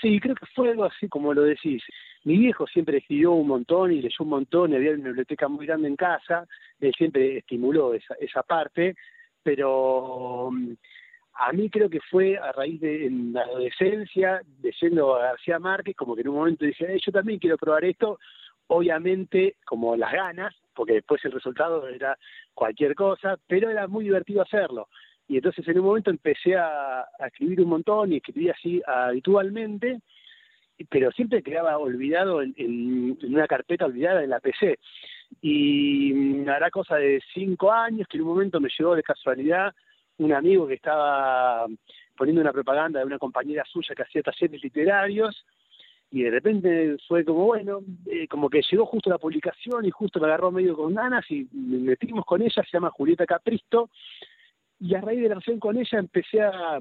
Sí, 0.00 0.18
creo 0.20 0.34
que 0.34 0.46
fue 0.54 0.70
algo 0.70 0.84
así 0.84 1.08
como 1.08 1.34
lo 1.34 1.42
decís. 1.42 1.82
Mi 2.24 2.38
viejo 2.38 2.66
siempre 2.66 2.98
escribió 2.98 3.32
un 3.32 3.48
montón 3.48 3.92
y 3.92 4.00
leyó 4.00 4.16
un 4.20 4.28
montón, 4.28 4.72
y 4.72 4.76
había 4.76 4.92
una 4.92 5.08
biblioteca 5.08 5.48
muy 5.48 5.66
grande 5.66 5.88
en 5.88 5.96
casa, 5.96 6.46
él 6.80 6.92
siempre 6.96 7.38
estimuló 7.38 7.94
esa, 7.94 8.14
esa 8.20 8.42
parte, 8.42 8.94
pero 9.42 10.50
mm, 10.52 10.72
a 11.34 11.52
mí 11.52 11.68
creo 11.70 11.90
que 11.90 12.00
fue 12.00 12.36
a 12.38 12.52
raíz 12.52 12.80
de 12.80 13.08
la 13.10 13.42
adolescencia, 13.42 14.40
leyendo 14.62 15.16
a 15.16 15.22
García 15.22 15.58
Márquez, 15.58 15.96
como 15.96 16.14
que 16.14 16.20
en 16.20 16.28
un 16.28 16.36
momento 16.36 16.64
dije, 16.64 16.98
yo 17.04 17.12
también 17.12 17.38
quiero 17.38 17.56
probar 17.56 17.84
esto, 17.84 18.18
obviamente 18.68 19.56
como 19.64 19.96
las 19.96 20.12
ganas, 20.12 20.54
porque 20.74 20.94
después 20.94 21.24
el 21.24 21.32
resultado 21.32 21.88
era 21.88 22.16
cualquier 22.54 22.94
cosa, 22.94 23.36
pero 23.46 23.70
era 23.70 23.88
muy 23.88 24.04
divertido 24.04 24.42
hacerlo. 24.42 24.88
Y 25.28 25.36
entonces 25.36 25.66
en 25.66 25.78
un 25.78 25.86
momento 25.86 26.10
empecé 26.10 26.56
a, 26.56 27.00
a 27.00 27.26
escribir 27.26 27.60
un 27.62 27.70
montón 27.70 28.12
y 28.12 28.16
escribí 28.16 28.48
así 28.48 28.82
habitualmente, 28.86 30.00
pero 30.88 31.10
siempre 31.12 31.42
quedaba 31.42 31.78
olvidado 31.78 32.42
en, 32.42 33.16
una 33.22 33.46
carpeta 33.46 33.86
olvidada 33.86 34.22
en 34.22 34.30
la 34.30 34.40
PC. 34.40 34.78
Y 35.40 36.46
hará 36.48 36.70
cosa 36.70 36.96
de 36.96 37.22
cinco 37.32 37.72
años 37.72 38.06
que 38.08 38.18
en 38.18 38.24
un 38.24 38.28
momento 38.28 38.60
me 38.60 38.68
llegó 38.76 38.94
de 38.94 39.02
casualidad 39.02 39.74
un 40.18 40.32
amigo 40.32 40.66
que 40.66 40.74
estaba 40.74 41.66
poniendo 42.16 42.42
una 42.42 42.52
propaganda 42.52 43.00
de 43.00 43.06
una 43.06 43.18
compañera 43.18 43.64
suya 43.64 43.94
que 43.94 44.02
hacía 44.02 44.22
talleres 44.22 44.62
literarios 44.62 45.44
y 46.12 46.22
de 46.22 46.30
repente 46.30 46.96
fue 47.08 47.24
como 47.24 47.46
bueno, 47.46 47.80
eh, 48.06 48.28
como 48.28 48.50
que 48.50 48.60
llegó 48.70 48.84
justo 48.84 49.08
la 49.08 49.16
publicación 49.16 49.86
y 49.86 49.90
justo 49.90 50.20
me 50.20 50.26
agarró 50.26 50.50
medio 50.52 50.76
con 50.76 50.94
ganas 50.94 51.24
y 51.30 51.48
me 51.52 51.78
metimos 51.78 52.26
con 52.26 52.42
ella, 52.42 52.62
se 52.62 52.70
llama 52.70 52.90
Julieta 52.90 53.24
Capristo, 53.24 53.88
y 54.78 54.94
a 54.94 55.00
raíz 55.00 55.22
de 55.22 55.28
la 55.28 55.36
relación 55.36 55.58
con 55.58 55.78
ella 55.78 55.98
empecé 55.98 56.42
a, 56.42 56.78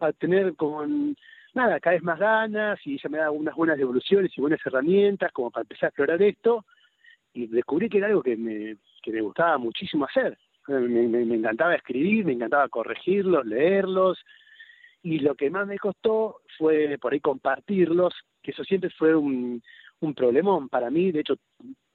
a 0.00 0.12
tener 0.14 0.56
como 0.56 0.82
nada, 1.54 1.80
cada 1.80 1.94
vez 1.94 2.02
más 2.02 2.18
ganas 2.18 2.78
y 2.84 2.94
ella 2.94 3.08
me 3.08 3.18
da 3.18 3.30
unas 3.30 3.54
buenas 3.54 3.78
devoluciones 3.78 4.32
y 4.36 4.40
buenas 4.40 4.60
herramientas 4.64 5.32
como 5.32 5.50
para 5.50 5.62
empezar 5.62 5.86
a 5.86 5.88
explorar 5.88 6.22
esto. 6.22 6.64
Y 7.32 7.46
descubrí 7.46 7.88
que 7.88 7.98
era 7.98 8.08
algo 8.08 8.22
que 8.22 8.36
me, 8.36 8.76
que 9.02 9.12
me 9.12 9.20
gustaba 9.20 9.58
muchísimo 9.58 10.04
hacer. 10.04 10.38
Me, 10.68 10.80
me, 11.08 11.34
encantaba 11.34 11.74
escribir, 11.74 12.24
me 12.24 12.32
encantaba 12.32 12.68
corregirlos, 12.68 13.44
leerlos. 13.44 14.18
Y 15.02 15.18
lo 15.18 15.34
que 15.34 15.50
más 15.50 15.66
me 15.66 15.78
costó 15.78 16.40
fue 16.56 16.96
por 17.00 17.12
ahí 17.12 17.20
compartirlos, 17.20 18.14
que 18.42 18.52
eso 18.52 18.64
siempre 18.64 18.90
fue 18.90 19.14
un, 19.14 19.62
un 20.00 20.14
problemón 20.14 20.68
para 20.68 20.90
mí, 20.90 21.12
de 21.12 21.20
hecho 21.20 21.36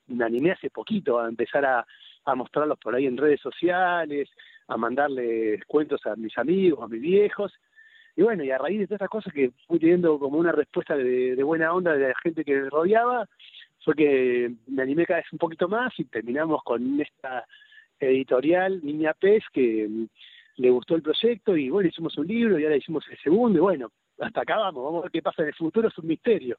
me 0.07 0.25
animé 0.25 0.51
hace 0.51 0.69
poquito 0.69 1.19
a 1.19 1.27
empezar 1.27 1.65
a, 1.65 1.85
a 2.25 2.35
mostrarlos 2.35 2.77
por 2.79 2.95
ahí 2.95 3.05
en 3.05 3.17
redes 3.17 3.41
sociales, 3.41 4.29
a 4.67 4.77
mandarles 4.77 5.63
cuentos 5.65 6.05
a 6.05 6.15
mis 6.15 6.37
amigos, 6.37 6.83
a 6.83 6.87
mis 6.87 7.01
viejos, 7.01 7.53
y 8.19 8.21
bueno, 8.21 8.43
y 8.43 8.51
a 8.51 8.57
raíz 8.57 8.79
de 8.79 8.85
todas 8.85 8.97
estas 8.97 9.09
cosas 9.09 9.33
que 9.33 9.51
fui 9.65 9.79
teniendo 9.79 10.19
como 10.19 10.37
una 10.37 10.51
respuesta 10.51 10.97
de, 10.97 11.41
buena 11.41 11.73
onda 11.73 11.93
de 11.93 12.09
la 12.09 12.13
gente 12.21 12.43
que 12.43 12.53
me 12.53 12.69
rodeaba, 12.69 13.25
fue 13.85 13.95
que 13.95 14.51
me 14.67 14.81
animé 14.81 15.05
cada 15.05 15.21
vez 15.21 15.31
un 15.31 15.39
poquito 15.39 15.69
más 15.69 15.97
y 15.97 16.03
terminamos 16.03 16.61
con 16.63 16.99
esta 16.99 17.45
editorial 17.97 18.81
Niña 18.83 19.13
Pez 19.13 19.45
que 19.53 19.87
mm, 19.87 20.05
le 20.57 20.69
gustó 20.69 20.95
el 20.95 21.01
proyecto 21.01 21.55
y 21.55 21.69
bueno, 21.69 21.87
hicimos 21.87 22.17
un 22.17 22.27
libro 22.27 22.59
y 22.59 22.65
ahora 22.65 22.75
hicimos 22.75 23.05
el 23.09 23.17
segundo 23.19 23.57
y 23.57 23.61
bueno, 23.61 23.89
hasta 24.19 24.41
acá 24.41 24.57
vamos, 24.57 24.83
vamos 24.83 24.99
a 24.99 25.03
ver 25.03 25.11
qué 25.11 25.21
pasa 25.21 25.43
en 25.43 25.47
el 25.47 25.55
futuro, 25.55 25.87
es 25.87 25.97
un 25.97 26.07
misterio. 26.07 26.57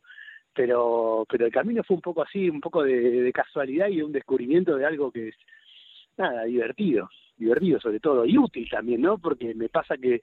Pero, 0.55 1.27
pero 1.29 1.45
el 1.45 1.53
camino 1.53 1.85
fue 1.85 1.97
un 1.97 2.01
poco 2.01 2.23
así, 2.23 2.49
un 2.49 2.63
poco 2.63 2.83
de, 2.85 3.21
de 3.21 3.33
casualidad 3.35 3.89
y 3.89 4.01
un 4.01 4.13
descubrimiento 4.13 4.77
de 4.77 4.87
algo 4.87 5.13
que 5.13 5.29
es, 5.29 5.35
nada, 6.17 6.45
divertido, 6.45 7.11
divertido 7.37 7.79
sobre 7.81 8.01
todo 8.01 8.25
y 8.25 8.39
útil 8.39 8.67
también, 8.71 9.03
¿no? 9.03 9.19
Porque 9.19 9.55
me 9.55 9.69
pasa 9.69 9.99
que 9.99 10.23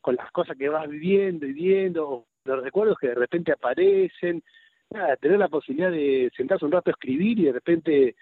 con 0.00 0.16
las 0.16 0.30
cosas 0.32 0.56
que 0.56 0.68
vas 0.68 0.88
viviendo 0.88 1.46
y 1.46 1.52
viendo, 1.52 2.26
los 2.44 2.62
recuerdos 2.62 2.98
que 2.98 3.08
de 3.08 3.14
repente 3.14 3.52
aparecen, 3.52 4.42
nada, 4.90 5.16
tener 5.16 5.38
la 5.38 5.48
posibilidad 5.48 5.90
de 5.90 6.30
sentarse 6.36 6.64
un 6.64 6.72
rato 6.72 6.90
a 6.90 6.92
escribir 6.92 7.38
y 7.38 7.44
de 7.44 7.52
repente, 7.52 8.16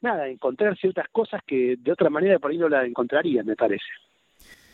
nada, 0.00 0.28
encontrar 0.28 0.76
ciertas 0.76 1.08
cosas 1.10 1.40
que 1.46 1.76
de 1.78 1.92
otra 1.92 2.10
manera 2.10 2.38
por 2.38 2.50
ahí 2.50 2.58
no 2.58 2.68
las 2.68 2.86
encontraría, 2.86 3.42
me 3.42 3.56
parece. 3.56 3.86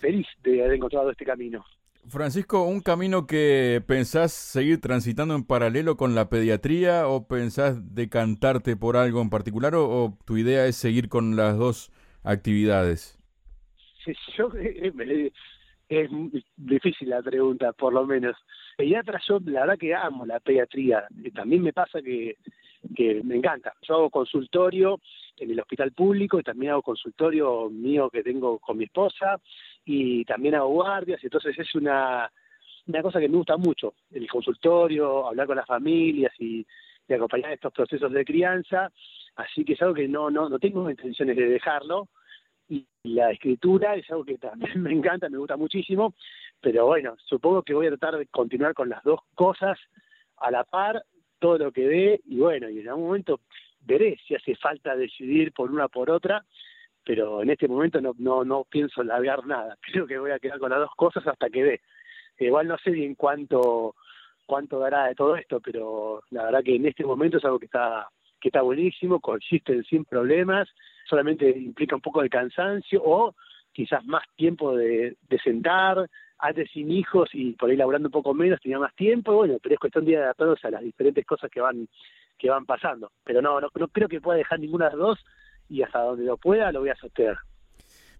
Feliz 0.00 0.26
de 0.42 0.62
haber 0.62 0.75
encontrado 0.75 1.11
este 1.11 1.25
camino. 1.25 1.64
Francisco, 2.08 2.64
¿un 2.64 2.80
camino 2.80 3.26
que 3.26 3.82
pensás 3.87 4.32
seguir 4.32 4.80
transitando 4.80 5.34
en 5.34 5.44
paralelo 5.44 5.96
con 5.96 6.14
la 6.14 6.28
pediatría 6.28 7.08
o 7.08 7.26
pensás 7.26 7.94
decantarte 7.94 8.76
por 8.76 8.99
algo 8.99 9.23
en 9.23 9.30
particular 9.30 9.75
o, 9.75 10.18
tu 10.26 10.37
idea 10.37 10.66
es 10.66 10.76
seguir 10.76 11.08
con 11.08 11.37
las 11.37 11.56
dos 11.56 11.90
actividades? 12.23 13.18
Sí, 14.04 14.12
yo 14.37 14.50
eh, 14.58 14.92
eh, 14.94 15.32
es 16.02 16.10
difícil 16.56 17.10
la 17.10 17.22
pregunta, 17.22 17.72
por 17.72 17.92
lo 17.92 18.06
menos. 18.06 18.36
Pediatra, 18.76 19.20
yo 19.26 19.38
la 19.46 19.60
verdad 19.60 19.78
que 19.78 19.94
amo 19.94 20.26
la 20.26 20.40
pediatría. 20.40 21.06
También 21.34 21.62
me 21.62 21.72
pasa 21.72 22.02
que, 22.02 22.36
que 22.94 23.22
me 23.22 23.36
encanta. 23.36 23.72
Yo 23.82 23.94
hago 23.94 24.10
consultorio 24.10 25.00
en 25.36 25.50
el 25.50 25.60
hospital 25.60 25.92
público 25.92 26.38
y 26.38 26.42
también 26.42 26.72
hago 26.72 26.82
consultorio 26.82 27.68
mío 27.70 28.10
que 28.10 28.22
tengo 28.22 28.58
con 28.58 28.76
mi 28.78 28.84
esposa 28.84 29.40
y 29.84 30.24
también 30.24 30.54
hago 30.54 30.68
guardias. 30.68 31.22
Entonces 31.22 31.58
es 31.58 31.74
una, 31.74 32.30
una 32.86 33.02
cosa 33.02 33.20
que 33.20 33.28
me 33.28 33.36
gusta 33.36 33.56
mucho, 33.56 33.94
el 34.12 34.28
consultorio, 34.28 35.26
hablar 35.26 35.46
con 35.46 35.56
las 35.56 35.66
familias 35.66 36.32
y, 36.38 36.66
y 37.08 37.12
acompañar 37.12 37.52
estos 37.52 37.72
procesos 37.72 38.12
de 38.12 38.24
crianza. 38.24 38.90
Así 39.36 39.64
que 39.64 39.72
es 39.72 39.82
algo 39.82 39.94
que 39.94 40.08
no, 40.08 40.30
no, 40.30 40.48
no 40.48 40.58
tengo 40.58 40.88
intenciones 40.88 41.36
de 41.36 41.46
dejarlo. 41.48 42.08
Y 42.68 42.87
la 43.02 43.30
escritura 43.30 43.94
es 43.94 44.11
algo 44.11 44.25
que 44.25 44.38
también 44.38 44.73
me 44.83 44.92
encanta, 44.92 45.28
me 45.28 45.38
gusta 45.38 45.56
muchísimo. 45.56 46.14
Pero 46.61 46.87
bueno, 46.87 47.16
supongo 47.26 47.62
que 47.62 47.75
voy 47.75 47.87
a 47.87 47.97
tratar 47.97 48.18
de 48.18 48.26
continuar 48.26 48.75
con 48.75 48.88
las 48.88 49.02
dos 49.04 49.21
cosas 49.35 49.78
a 50.38 50.50
la 50.50 50.64
par, 50.64 51.04
todo 51.38 51.59
lo 51.59 51.73
que 51.73 51.87
dé. 51.87 52.21
Y 52.25 52.38
bueno, 52.38 52.68
y 52.68 52.80
en 52.80 52.88
algún 52.88 53.06
momento 53.06 53.40
veré 53.80 54.18
si 54.26 54.35
hace 54.35 54.56
falta 54.56 54.97
decidir 54.97 55.52
por 55.52 55.71
una 55.71 55.88
por 55.88 56.11
otra. 56.11 56.44
Pero 57.04 57.42
en 57.42 57.50
este 57.50 57.68
momento 57.68 58.00
no, 58.00 58.14
no, 58.18 58.44
no 58.44 58.64
pienso 58.64 59.02
largar 59.02 59.47
nada. 59.47 59.76
Creo 59.83 60.06
que 60.06 60.18
voy 60.18 60.30
a 60.30 60.38
quedar 60.38 60.59
con 60.59 60.71
las 60.71 60.80
dos 60.80 60.94
cosas 60.97 61.26
hasta 61.26 61.50
que 61.50 61.62
dé. 61.62 61.80
Igual 62.38 62.66
no 62.66 62.78
sé 62.78 62.90
bien 62.90 63.14
cuánto 63.14 63.94
cuánto 64.47 64.78
dará 64.78 65.06
de 65.06 65.14
todo 65.14 65.37
esto, 65.37 65.61
pero 65.61 66.23
la 66.30 66.44
verdad 66.44 66.62
que 66.62 66.76
en 66.76 66.87
este 66.87 67.04
momento 67.04 67.38
es 67.38 67.44
algo 67.44 67.59
que 67.59 67.66
está 67.66 68.09
que 68.40 68.49
está 68.49 68.61
buenísimo, 68.61 69.21
coexisten 69.21 69.85
sin 69.85 70.04
problemas, 70.04 70.68
solamente 71.08 71.49
implica 71.50 71.96
un 71.96 72.02
poco 72.02 72.23
de 72.23 72.30
cansancio 72.30 73.02
o 73.04 73.34
quizás 73.73 74.04
más 74.04 74.23
tiempo 74.37 74.76
de, 74.76 75.16
de 75.28 75.38
sentar, 75.40 76.08
antes 76.38 76.70
sin 76.73 76.90
hijos 76.90 77.30
y 77.32 77.52
por 77.52 77.70
ahí 77.70 77.76
laburando 77.76 78.08
un 78.08 78.12
poco 78.12 78.34
menos 78.34 78.61
tenía 78.61 78.78
más 78.78 78.94
tiempo, 78.94 79.34
bueno, 79.34 79.56
pero 79.62 79.75
es 79.75 79.80
cuestión 79.80 80.04
de 80.04 80.16
adaptarse 80.16 80.66
a 80.66 80.73
las 80.73 80.82
diferentes 80.82 81.25
cosas 81.25 81.50
que 81.50 81.61
van 81.61 81.88
que 82.38 82.50
van 82.50 82.66
pasando. 82.66 83.12
Pero 83.25 83.40
no, 83.40 83.61
no, 83.61 83.68
no 83.75 83.88
creo 83.88 84.08
que 84.08 84.20
pueda 84.20 84.38
dejar 84.38 84.61
ninguna 84.61 84.87
de 84.87 84.90
las 84.92 84.99
dos 84.99 85.25
y 85.68 85.82
hasta 85.82 86.00
donde 86.00 86.25
lo 86.25 86.37
pueda 86.37 86.73
lo 86.73 86.80
voy 86.80 86.90
a 86.90 86.96
sostener. 86.96 87.37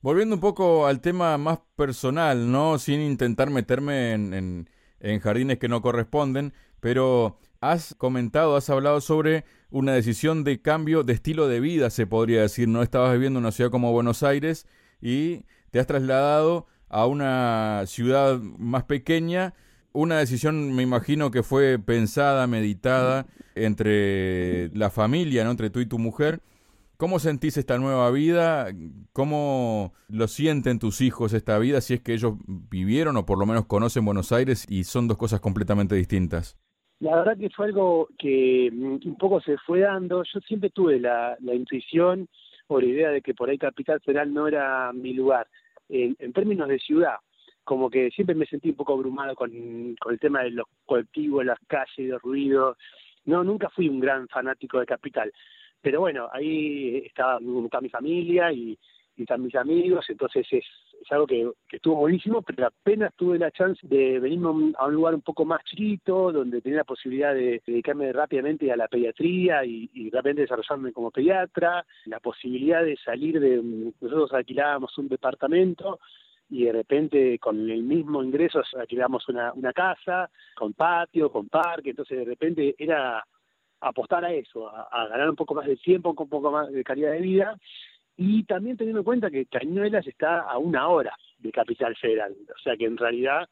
Volviendo 0.01 0.37
un 0.37 0.41
poco 0.41 0.87
al 0.87 1.01
tema 1.01 1.37
más 1.39 1.61
personal, 1.77 2.51
¿no? 2.51 2.79
Sin 2.79 3.01
intentar 3.01 3.51
meterme 3.51 4.13
en, 4.13 4.69
en 5.01 5.21
jardines 5.21 5.59
que 5.59 5.69
no 5.69 5.83
corresponden, 5.83 6.53
pero 6.81 7.39
has 7.71 7.95
comentado, 7.97 8.57
has 8.57 8.69
hablado 8.69 9.01
sobre 9.01 9.45
una 9.71 9.93
decisión 9.93 10.45
de 10.45 10.61
cambio 10.61 11.03
de 11.03 11.15
estilo 11.15 11.49
de 11.49 11.61
vida, 11.61 11.91
se 11.91 12.07
podría 12.07 12.43
decir. 12.43 12.69
No 12.69 12.83
estabas 12.83 13.13
viviendo 13.13 13.39
en 13.39 13.45
una 13.45 13.53
ciudad 13.53 13.71
como 13.71 13.93
Buenos 13.93 14.23
Aires 14.23 14.67
y 15.01 15.45
te 15.71 15.81
has 15.81 15.87
trasladado 15.87 16.67
a 16.89 17.07
una 17.07 17.85
ciudad 17.87 18.39
más 18.39 18.85
pequeña. 18.85 19.55
Una 19.93 20.19
decisión, 20.19 20.75
me 20.75 20.83
imagino, 20.83 21.31
que 21.31 21.43
fue 21.43 21.79
pensada, 21.79 22.47
meditada 22.47 23.27
entre 23.55 24.69
la 24.77 24.91
familia, 24.91 25.45
¿no? 25.45 25.51
entre 25.51 25.71
tú 25.71 25.81
y 25.81 25.87
tu 25.87 25.99
mujer. 25.99 26.43
¿Cómo 26.97 27.19
sentís 27.19 27.57
esta 27.57 27.79
nueva 27.79 28.11
vida? 28.11 28.69
¿Cómo 29.13 29.95
lo 30.09 30.29
sienten 30.29 30.79
tus 30.79 31.01
hijos 31.01 31.33
esta 31.33 31.59
vida? 31.59 31.81
Si 31.81 31.95
es 31.95 32.01
que 32.01 32.15
ellos 32.15 32.35
vivieron 32.47 33.17
o 33.17 33.27
por 33.27 33.39
lo 33.39 33.47
menos 33.47 33.67
conocen 33.67 34.05
Buenos 34.05 34.33
Aires 34.33 34.65
y 34.69 34.85
son 34.85 35.09
dos 35.09 35.17
cosas 35.17 35.41
completamente 35.41 35.97
distintas. 35.97 36.57
La 37.01 37.17
verdad 37.17 37.37
que 37.37 37.51
fue 37.51 37.67
algo 37.67 38.09
que 38.19 38.71
mm, 38.73 39.07
un 39.07 39.17
poco 39.19 39.41
se 39.41 39.59
fue 39.59 39.81
dando. 39.81 40.23
Yo 40.25 40.41
siempre 40.41 40.71
tuve 40.71 40.99
la, 41.01 41.37
intuición 41.41 42.29
o 42.69 42.81
la 42.81 42.87
idea 42.87 43.11
de 43.11 43.21
que 43.21 43.35
por 43.35 43.51
ahí 43.51 43.59
Capital 43.59 44.01
Federal 44.01 44.33
no 44.33 44.49
era 44.49 44.93
mi 44.93 45.13
lugar. 45.13 45.47
En, 45.89 46.33
términos 46.33 46.69
de 46.69 46.79
ciudad, 46.79 47.17
como 47.63 47.91
que 47.91 48.11
siempre 48.11 48.35
me 48.35 48.47
sentí 48.47 48.71
un 48.71 48.77
poco 48.77 48.95
abrumado 48.95 49.35
con, 49.35 49.95
con 50.01 50.13
el 50.13 50.19
tema 50.19 50.43
de 50.43 50.51
los 50.51 50.67
colectivos, 50.87 51.45
las 51.45 51.59
calles, 51.67 52.11
de 52.11 52.19
ruido. 52.19 52.77
No, 53.27 53.45
nunca 53.45 53.69
fui 53.71 53.89
un 53.89 54.01
gran 54.01 54.29
fanático 54.29 54.81
de 54.81 54.87
Capital 54.87 55.33
pero 55.85 56.01
bueno, 56.01 56.31
ahí 56.33 57.03
estaba, 57.05 57.39
mi 57.41 57.91
familia 57.91 58.51
y, 58.51 58.77
están 59.19 59.43
mis 59.43 59.55
amigos, 59.55 60.07
entonces 60.09 60.45
es, 60.51 60.65
algo 61.11 61.27
que, 61.27 61.51
estuvo 61.71 61.97
buenísimo, 61.97 62.43
pero 62.43 62.67
apenas 62.67 63.13
tuve 63.17 63.39
la 63.39 63.51
chance 63.51 63.87
de 63.87 64.21
venirme 64.21 64.73
a 64.79 64.87
un 64.87 64.95
lugar 64.95 65.15
un 65.15 65.23
poco 65.23 65.45
más 65.45 65.63
chiquito, 65.65 66.33
donde 66.33 66.61
tenía 66.61 66.79
la 66.79 66.85
posibilidad 66.85 67.35
de 67.35 67.63
dedicarme 67.67 68.13
rápidamente 68.13 68.71
a 68.71 68.77
la 68.77 68.89
pediatría 68.89 69.65
y, 69.65 69.91
y 69.93 70.11
rápidamente 70.11 70.43
desarrollarme 70.43 70.93
como 70.93 71.11
pediatra, 71.11 71.85
la 72.07 72.21
posibilidad 72.21 72.85
de 72.85 72.97
salir 72.97 73.41
de, 73.41 73.61
nosotros 74.01 74.33
alquilábamos 74.33 74.97
un 74.99 75.09
departamento, 75.09 75.99
y 76.51 76.65
de 76.65 76.73
repente 76.73 77.39
con 77.39 77.69
el 77.71 77.83
mismo 77.83 78.23
ingreso 78.23 78.63
alquilamos 78.79 79.29
una, 79.29 79.73
casa, 79.73 80.31
con 80.55 80.73
patio, 80.75 81.31
con 81.31 81.49
parque, 81.49 81.91
entonces 81.91 82.19
de 82.19 82.25
repente 82.25 82.75
era 82.79 83.25
apostar 83.81 84.25
a 84.25 84.33
eso, 84.33 84.69
a, 84.69 85.09
ganar 85.09 85.29
un 85.31 85.37
poco 85.37 85.55
más 85.55 85.67
de 85.67 85.77
tiempo, 85.77 86.15
un 86.17 86.29
poco 86.29 86.51
más 86.51 86.71
de 86.71 86.85
calidad 86.85 87.13
de 87.13 87.21
vida, 87.21 87.59
y 88.17 88.45
también 88.45 88.77
teniendo 88.77 89.01
en 89.01 89.05
cuenta 89.05 89.31
que 89.31 89.47
Cañuelas 89.47 90.07
está 90.07 90.41
a 90.41 90.59
una 90.59 90.89
hora 90.89 91.17
de 91.39 91.51
Capital 91.51 91.97
Federal, 91.97 92.35
o 92.55 92.59
sea 92.63 92.77
que 92.77 92.87
en 92.87 92.97
realidad 92.97 93.49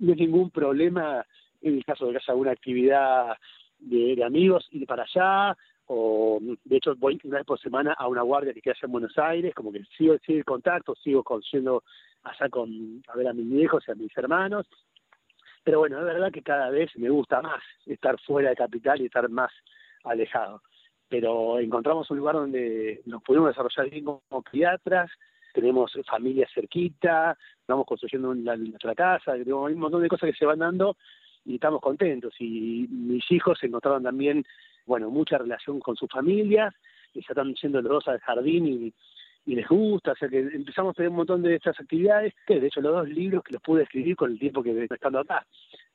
no 0.00 0.12
hay 0.12 0.18
ningún 0.18 0.50
problema 0.50 1.24
en 1.60 1.76
el 1.76 1.84
caso 1.84 2.06
de 2.06 2.12
que 2.12 2.18
haya 2.18 2.32
alguna 2.32 2.52
actividad 2.52 3.36
de, 3.78 4.22
amigos 4.24 4.68
ir 4.70 4.86
para 4.86 5.04
allá, 5.04 5.56
o 5.86 6.38
de 6.64 6.76
hecho 6.76 6.94
voy 6.96 7.18
una 7.24 7.38
vez 7.38 7.46
por 7.46 7.60
semana 7.60 7.92
a 7.92 8.06
una 8.06 8.22
guardia 8.22 8.52
que 8.52 8.60
queda 8.60 8.74
allá 8.74 8.86
en 8.86 8.92
Buenos 8.92 9.18
Aires, 9.18 9.54
como 9.54 9.72
que 9.72 9.82
sigo, 9.96 10.16
sigo 10.18 10.38
en 10.38 10.44
contacto, 10.44 10.94
sigo 10.96 11.24
yendo 11.50 11.82
allá 12.22 12.48
con, 12.48 13.02
a 13.08 13.16
ver 13.16 13.28
a 13.28 13.32
mis 13.32 13.48
viejos 13.50 13.84
y 13.86 13.90
a 13.90 13.94
mis 13.94 14.16
hermanos, 14.16 14.66
pero 15.64 15.78
bueno, 15.78 15.98
es 15.98 16.04
verdad 16.04 16.32
que 16.32 16.42
cada 16.42 16.70
vez 16.70 16.90
me 16.96 17.08
gusta 17.08 17.40
más 17.40 17.62
estar 17.86 18.18
fuera 18.20 18.50
de 18.50 18.56
capital 18.56 19.00
y 19.00 19.06
estar 19.06 19.28
más 19.28 19.52
alejado. 20.04 20.62
Pero 21.12 21.58
encontramos 21.58 22.10
un 22.10 22.16
lugar 22.16 22.36
donde 22.36 23.02
nos 23.04 23.22
pudimos 23.22 23.48
desarrollar 23.48 23.90
bien 23.90 24.06
como 24.06 24.42
pediatras, 24.50 25.10
tenemos 25.52 25.92
familia 26.06 26.48
cerquita, 26.54 27.36
estamos 27.60 27.84
construyendo 27.84 28.34
nuestra 28.34 28.94
casa, 28.94 29.34
tenemos 29.34 29.70
un 29.70 29.78
montón 29.78 30.00
de 30.00 30.08
cosas 30.08 30.30
que 30.30 30.38
se 30.38 30.46
van 30.46 30.60
dando 30.60 30.96
y 31.44 31.56
estamos 31.56 31.82
contentos. 31.82 32.32
Y 32.38 32.86
mis 32.88 33.30
hijos 33.30 33.62
encontraron 33.62 34.02
también, 34.02 34.42
bueno, 34.86 35.10
mucha 35.10 35.36
relación 35.36 35.80
con 35.80 35.96
sus 35.96 36.08
familias, 36.08 36.72
y 37.12 37.20
ya 37.20 37.26
están 37.28 37.52
yendo 37.56 37.82
los 37.82 37.92
dos 37.92 38.08
al 38.08 38.20
jardín 38.20 38.66
y 38.66 38.94
y 39.44 39.56
les 39.56 39.66
gusta, 39.66 40.12
o 40.12 40.16
sea 40.16 40.28
que 40.28 40.38
empezamos 40.38 40.92
a 40.92 40.94
tener 40.94 41.10
un 41.10 41.16
montón 41.16 41.42
de 41.42 41.56
estas 41.56 41.78
actividades, 41.80 42.32
que 42.46 42.60
de 42.60 42.68
hecho 42.68 42.80
los 42.80 42.94
dos 42.94 43.08
libros 43.08 43.42
que 43.42 43.52
los 43.52 43.62
pude 43.62 43.82
escribir 43.82 44.14
con 44.14 44.30
el 44.30 44.38
tiempo 44.38 44.62
que 44.62 44.84
estando 44.88 45.18
acá. 45.18 45.44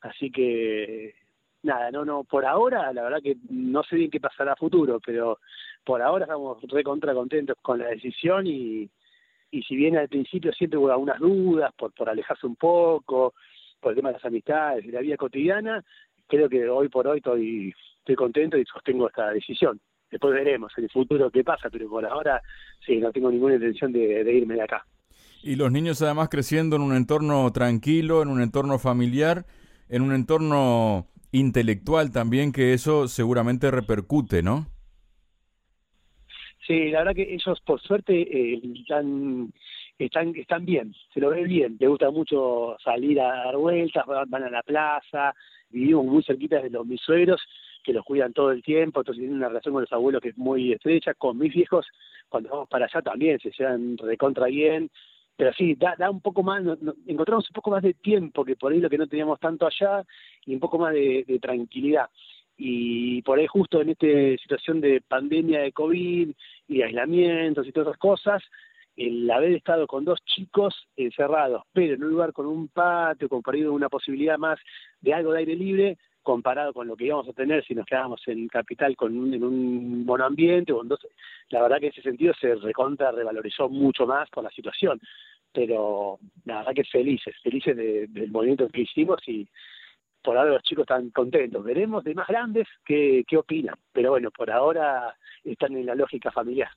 Así 0.02 0.30
que 0.30 1.16
nada, 1.64 1.92
no, 1.92 2.06
no, 2.06 2.24
por 2.24 2.46
ahora 2.46 2.92
la 2.94 3.04
verdad 3.04 3.22
que 3.22 3.38
no 3.50 3.84
sé 3.84 3.96
bien 3.96 4.12
qué 4.12 4.20
pasará 4.20 4.54
a 4.54 4.58
futuro, 4.58 5.00
pero 5.06 5.40
por 5.84 6.02
ahora 6.02 6.26
estamos 6.26 6.62
recontra 6.64 7.14
contentos 7.14 7.58
con 7.62 7.80
la 7.80 7.88
decisión 7.88 8.48
y, 8.48 8.90
y 9.52 9.64
si 9.64 9.76
bien 9.76 9.98
al 9.98 10.10
principio 10.10 10.52
siempre 10.54 10.78
hubo 10.78 10.92
algunas 10.92 11.20
dudas 11.20 11.72
por, 11.78 11.94
por 11.94 12.10
alejarse 12.10 12.46
un 12.46 12.56
poco, 12.56 13.34
por 13.80 13.92
el 13.92 13.96
tema 13.96 14.10
de 14.10 14.14
las 14.14 14.26
amistades, 14.26 14.86
de 14.86 14.92
la 14.92 15.02
vida 15.02 15.18
cotidiana, 15.18 15.84
creo 16.28 16.50
que 16.50 16.68
hoy 16.70 16.90
por 16.90 17.08
hoy 17.08 17.18
estoy, 17.18 17.74
estoy 18.00 18.16
contento 18.16 18.58
y 18.58 18.66
sostengo 18.66 19.08
esta 19.08 19.30
decisión. 19.32 19.80
Después 20.10 20.34
veremos 20.34 20.72
en 20.78 20.86
el 20.86 20.90
futuro 20.90 21.30
qué 21.30 21.44
pasa, 21.44 21.70
pero 21.70 21.90
por 21.90 22.06
ahora 22.06 22.42
sí, 22.86 22.98
no 22.98 23.12
tengo 23.12 23.30
ninguna 23.30 23.56
intención 23.56 23.92
de, 23.92 24.34
irme 24.34 24.56
de 24.56 24.62
acá. 24.62 24.86
Y 25.44 25.56
los 25.56 25.72
niños 25.72 26.02
además 26.02 26.30
creciendo 26.30 26.78
en 26.78 26.82
un 26.82 26.96
entorno 26.96 27.52
tranquilo, 27.52 28.22
en 28.22 28.30
un 28.30 28.42
entorno 28.42 28.80
familiar, 28.80 29.46
en 29.90 30.02
un 30.02 30.14
entorno 30.14 31.08
intelectual 31.32 32.12
también, 32.12 32.52
que 32.52 32.74
eso 32.74 33.08
seguramente 33.08 33.72
repercute, 33.72 34.44
¿no? 34.44 34.68
Sí, 36.66 36.90
la 36.90 37.00
verdad 37.00 37.16
que 37.16 37.34
ellos 37.34 37.62
por 37.62 37.82
suerte 37.82 38.14
eh, 38.14 38.62
están, 38.82 39.54
están, 39.98 40.36
están 40.36 40.66
bien, 40.66 40.94
se 41.14 41.22
lo 41.22 41.30
ve 41.30 41.44
bien, 41.44 41.78
les 41.80 41.90
gusta 41.90 42.12
mucho 42.12 42.76
salir 42.84 43.22
a 43.22 43.46
dar 43.46 43.56
vueltas, 43.56 44.06
van 44.06 44.44
a 44.44 44.50
la 44.50 44.64
plaza, 44.64 45.34
vivimos 45.70 46.06
muy 46.06 46.24
cerquita 46.24 46.62
de 46.62 46.70
los 46.70 46.86
mis 46.86 47.00
suegros 47.02 47.42
que 47.84 47.94
los 47.94 48.04
cuidan 48.04 48.34
todo 48.34 48.52
el 48.52 48.62
tiempo, 48.62 49.00
entonces 49.00 49.22
tienen 49.22 49.38
una 49.38 49.48
relación 49.48 49.74
con 49.74 49.84
los 49.84 49.94
abuelos 49.94 50.22
que 50.22 50.30
es 50.30 50.38
muy 50.38 50.74
estrecha, 50.74 51.14
con 51.14 51.38
mis 51.38 51.54
viejos, 51.54 51.86
cuando 52.28 52.50
vamos 52.50 52.68
para 52.68 52.86
allá 52.86 53.02
también 53.02 53.40
se 53.40 53.52
llevan 53.58 53.98
recontra 53.98 54.48
bien, 54.48 54.90
pero 55.38 55.54
sí, 55.54 55.76
da, 55.76 55.96
da 55.98 56.10
un 56.10 56.20
poco 56.20 56.42
más, 56.42 56.64
encontramos 57.06 57.48
un 57.48 57.54
poco 57.54 57.70
más 57.70 57.84
de 57.84 57.94
tiempo 57.94 58.44
que 58.44 58.56
por 58.56 58.74
ahí 58.74 58.80
lo 58.80 58.90
que 58.90 58.98
no 58.98 59.08
teníamos 59.08 59.40
tanto 59.40 59.68
allá 59.68 60.04
y 60.46 60.56
un 60.56 60.60
poco 60.60 60.80
más 60.80 60.94
de, 60.94 61.40
tranquilidad. 61.40 62.10
Y 62.58 63.22
por 63.22 63.38
ahí 63.38 63.46
justo 63.46 63.80
en 63.80 63.90
esta 63.90 64.08
situación 64.42 64.82
de 64.82 65.00
pandemia 65.08 65.62
de 65.62 65.72
COVID 65.72 66.32
y 66.68 66.82
aislamientos 66.82 67.68
y 67.68 67.72
todas 67.72 67.90
esas 67.90 68.00
cosas, 68.00 68.44
el 68.96 69.30
haber 69.30 69.52
estado 69.52 69.86
con 69.86 70.04
dos 70.04 70.20
chicos 70.26 70.88
encerrados, 70.96 71.62
pero 71.72 71.94
en 71.94 72.04
un 72.04 72.10
lugar 72.10 72.34
con 72.34 72.48
un 72.48 72.68
patio, 72.68 73.30
con 73.30 73.44
por 73.44 73.56
una 73.56 73.90
posibilidad 73.90 74.40
más 74.40 74.58
de 75.02 75.14
algo 75.14 75.34
de 75.34 75.40
aire 75.40 75.56
libre, 75.56 75.98
comparado 76.28 76.74
con 76.74 76.88
lo 76.88 76.98
que 76.98 77.06
íbamos 77.06 77.30
a 77.30 77.32
tener 77.32 77.66
si 77.66 77.74
nos 77.74 77.86
quedábamos 77.86 78.22
en 78.28 78.50
capital 78.50 78.98
con 78.98 79.18
un, 79.18 79.34
en 79.34 79.46
un 79.46 80.06
monoambiente 80.06 80.74
o 80.74 80.84
la 80.84 81.62
verdad 81.62 81.80
que 81.80 81.86
en 81.86 81.94
ese 81.94 82.02
sentido 82.02 82.34
se 82.34 82.54
recontra 82.56 83.14
revalorizó 83.14 83.70
mucho 83.70 84.06
más 84.06 84.30
por 84.30 84.44
la 84.44 84.50
situación. 84.50 85.00
Pero 85.54 86.20
la 86.44 86.58
verdad 86.58 86.74
que 86.76 86.84
felices 86.84 87.34
felices 87.42 87.78
del 87.78 88.30
movimiento 88.30 88.68
que 88.68 88.82
hicimos 88.82 89.22
y 89.26 89.48
por 90.22 90.38
ahora 90.38 90.52
los 90.52 90.64
chicos 90.64 90.82
están 90.82 91.12
contentos. 91.12 91.64
Veremos 91.64 92.04
de 92.04 92.14
más 92.14 92.28
grandes 92.28 92.68
qué, 92.86 93.24
qué 93.26 93.38
opinan. 93.38 93.76
Pero 93.94 94.10
bueno 94.10 94.30
por 94.30 94.52
ahora 94.52 95.16
están 95.46 95.78
en 95.78 95.86
la 95.86 95.96
lógica 95.96 96.30
familiar. 96.30 96.72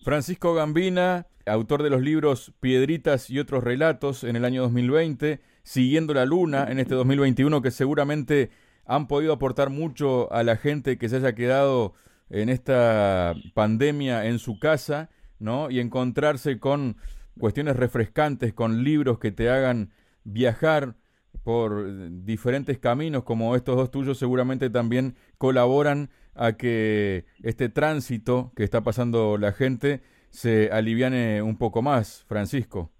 Francisco 0.00 0.54
Gambina, 0.54 1.28
autor 1.46 1.84
de 1.84 1.90
los 1.90 2.02
libros 2.02 2.52
Piedritas 2.58 3.30
y 3.30 3.38
otros 3.38 3.62
relatos 3.62 4.24
en 4.24 4.34
el 4.34 4.44
año 4.44 4.62
2020, 4.62 5.38
Siguiendo 5.62 6.14
la 6.14 6.24
Luna 6.24 6.66
en 6.68 6.78
este 6.78 6.94
2021, 6.94 7.62
que 7.62 7.70
seguramente 7.70 8.50
han 8.86 9.06
podido 9.06 9.32
aportar 9.32 9.70
mucho 9.70 10.32
a 10.32 10.42
la 10.42 10.56
gente 10.56 10.98
que 10.98 11.08
se 11.08 11.16
haya 11.16 11.34
quedado 11.34 11.94
en 12.28 12.48
esta 12.48 13.34
pandemia 13.54 14.26
en 14.26 14.38
su 14.38 14.58
casa, 14.58 15.10
¿no? 15.38 15.70
Y 15.70 15.80
encontrarse 15.80 16.58
con 16.58 16.96
cuestiones 17.38 17.76
refrescantes, 17.76 18.52
con 18.52 18.84
libros 18.84 19.18
que 19.18 19.32
te 19.32 19.50
hagan 19.50 19.90
viajar 20.24 20.96
por 21.42 21.86
diferentes 22.24 22.78
caminos 22.78 23.24
como 23.24 23.56
estos 23.56 23.76
dos 23.76 23.90
tuyos 23.90 24.18
seguramente 24.18 24.68
también 24.68 25.16
colaboran 25.38 26.10
a 26.34 26.52
que 26.52 27.24
este 27.42 27.68
tránsito 27.68 28.52
que 28.54 28.64
está 28.64 28.82
pasando 28.82 29.38
la 29.38 29.52
gente 29.52 30.02
se 30.30 30.70
aliviane 30.70 31.42
un 31.42 31.56
poco 31.56 31.82
más, 31.82 32.24
Francisco. 32.28 32.90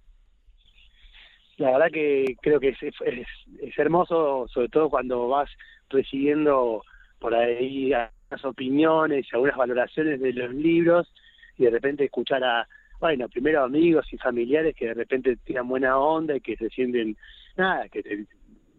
La 1.60 1.72
verdad 1.72 1.90
que 1.92 2.36
creo 2.40 2.58
que 2.58 2.70
es, 2.70 2.78
es, 2.82 3.78
hermoso, 3.78 4.48
sobre 4.48 4.70
todo 4.70 4.88
cuando 4.88 5.28
vas 5.28 5.50
recibiendo 5.90 6.82
por 7.18 7.34
ahí 7.34 7.90
las 7.90 8.44
opiniones 8.46 9.26
y 9.26 9.36
algunas 9.36 9.58
valoraciones 9.58 10.22
de 10.22 10.32
los 10.32 10.54
libros 10.54 11.12
y 11.58 11.64
de 11.64 11.70
repente 11.70 12.04
escuchar 12.04 12.42
a, 12.44 12.66
bueno, 12.98 13.28
primero 13.28 13.62
amigos 13.62 14.10
y 14.10 14.16
familiares 14.16 14.74
que 14.74 14.86
de 14.86 14.94
repente 14.94 15.36
tiran 15.44 15.68
buena 15.68 15.98
onda 15.98 16.34
y 16.34 16.40
que 16.40 16.56
se 16.56 16.70
sienten, 16.70 17.14
nada, 17.58 17.90
que 17.90 18.02
te, 18.02 18.24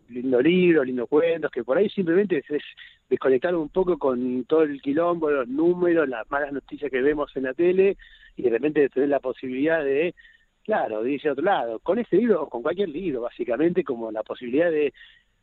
lindo 0.10 0.42
libro, 0.42 0.84
lindo 0.84 1.06
cuentos, 1.06 1.52
que 1.52 1.64
por 1.64 1.78
ahí 1.78 1.88
simplemente 1.88 2.44
es, 2.50 2.64
desconectar 3.08 3.56
un 3.56 3.70
poco 3.70 4.00
con 4.00 4.44
todo 4.46 4.64
el 4.64 4.82
quilombo, 4.82 5.30
los 5.30 5.48
números, 5.48 6.10
las 6.10 6.28
malas 6.32 6.52
noticias 6.52 6.90
que 6.90 7.04
vemos 7.04 7.32
en 7.36 7.44
la 7.44 7.54
tele 7.54 7.96
y 8.36 8.42
de 8.42 8.50
repente 8.50 8.90
tener 8.90 9.10
la 9.10 9.20
posibilidad 9.20 9.84
de, 9.84 10.16
claro, 10.64 10.98
a 10.98 11.32
otro 11.32 11.44
lado, 11.44 11.80
con 11.80 12.00
este 12.00 12.18
libro 12.18 12.44
o 12.44 12.50
con 12.50 12.62
cualquier 12.62 12.90
libro, 12.90 13.22
básicamente 13.22 13.84
como 13.84 14.12
la 14.12 14.24
posibilidad 14.24 14.72
de, 14.72 14.94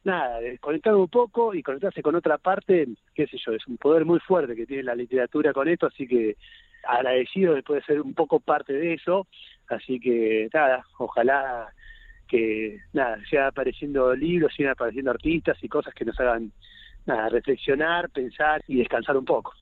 nada, 0.05 0.41
de 0.41 0.51
desconectar 0.51 0.95
un 0.95 1.09
poco 1.09 1.55
y 1.55 1.63
conectarse 1.63 2.03
con 2.03 2.15
otra 2.15 2.39
parte, 2.39 2.89
qué 3.15 3.27
sé 3.27 3.39
yo, 3.45 3.53
es 3.53 3.67
un 3.67 3.77
poder 3.77 4.05
muy 4.05 4.21
fuerte 4.21 4.55
que 4.55 4.67
tiene 4.67 4.83
la 4.83 4.95
literatura 4.95 5.53
con 5.53 5.69
esto, 5.69 5.87
así 5.87 6.07
que 6.07 6.37
agradecido 6.87 7.55
de 7.55 7.63
poder 7.63 7.85
ser 7.85 8.01
un 8.01 8.15
poco 8.15 8.41
parte 8.41 8.73
de 8.73 8.95
eso, 8.95 9.27
así 9.69 10.01
que 10.01 10.49
nada, 10.53 10.85
ojalá 10.99 11.73
que 12.29 12.79
nada, 12.93 13.19
sigan 13.29 13.47
apareciendo 13.47 14.15
libros, 14.15 14.53
sigan 14.55 14.73
apareciendo 14.73 15.11
artistas 15.11 15.57
y 15.63 15.69
cosas 15.69 15.95
que 15.95 16.05
nos 16.05 16.19
hagan 16.21 16.53
nada, 17.07 17.29
reflexionar, 17.31 18.11
pensar 18.11 18.63
y 18.69 18.77
descansar 18.77 19.17
un 19.17 19.25
poco. 19.25 19.55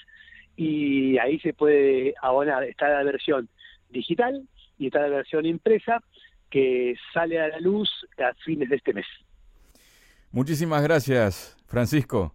y 0.59 1.17
ahí 1.19 1.39
se 1.39 1.53
puede 1.53 2.13
abonar, 2.21 2.65
está 2.65 2.89
la 2.89 3.03
versión 3.03 3.47
digital 3.89 4.45
y 4.77 4.87
está 4.87 4.99
la 4.99 5.07
versión 5.07 5.45
impresa 5.45 6.03
que 6.49 6.95
sale 7.13 7.39
a 7.39 7.47
la 7.47 7.59
luz 7.59 7.89
a 8.17 8.33
fines 8.43 8.67
de 8.67 8.75
este 8.75 8.93
mes. 8.93 9.05
Muchísimas 10.31 10.83
gracias, 10.83 11.55
Francisco. 11.65 12.33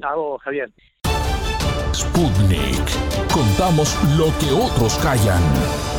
A 0.00 0.14
vos, 0.14 0.40
Javier. 0.40 0.72
Sputnik. 1.92 3.30
Contamos 3.30 3.94
lo 4.16 4.26
que 4.38 4.50
otros 4.54 4.96
callan. 5.02 5.95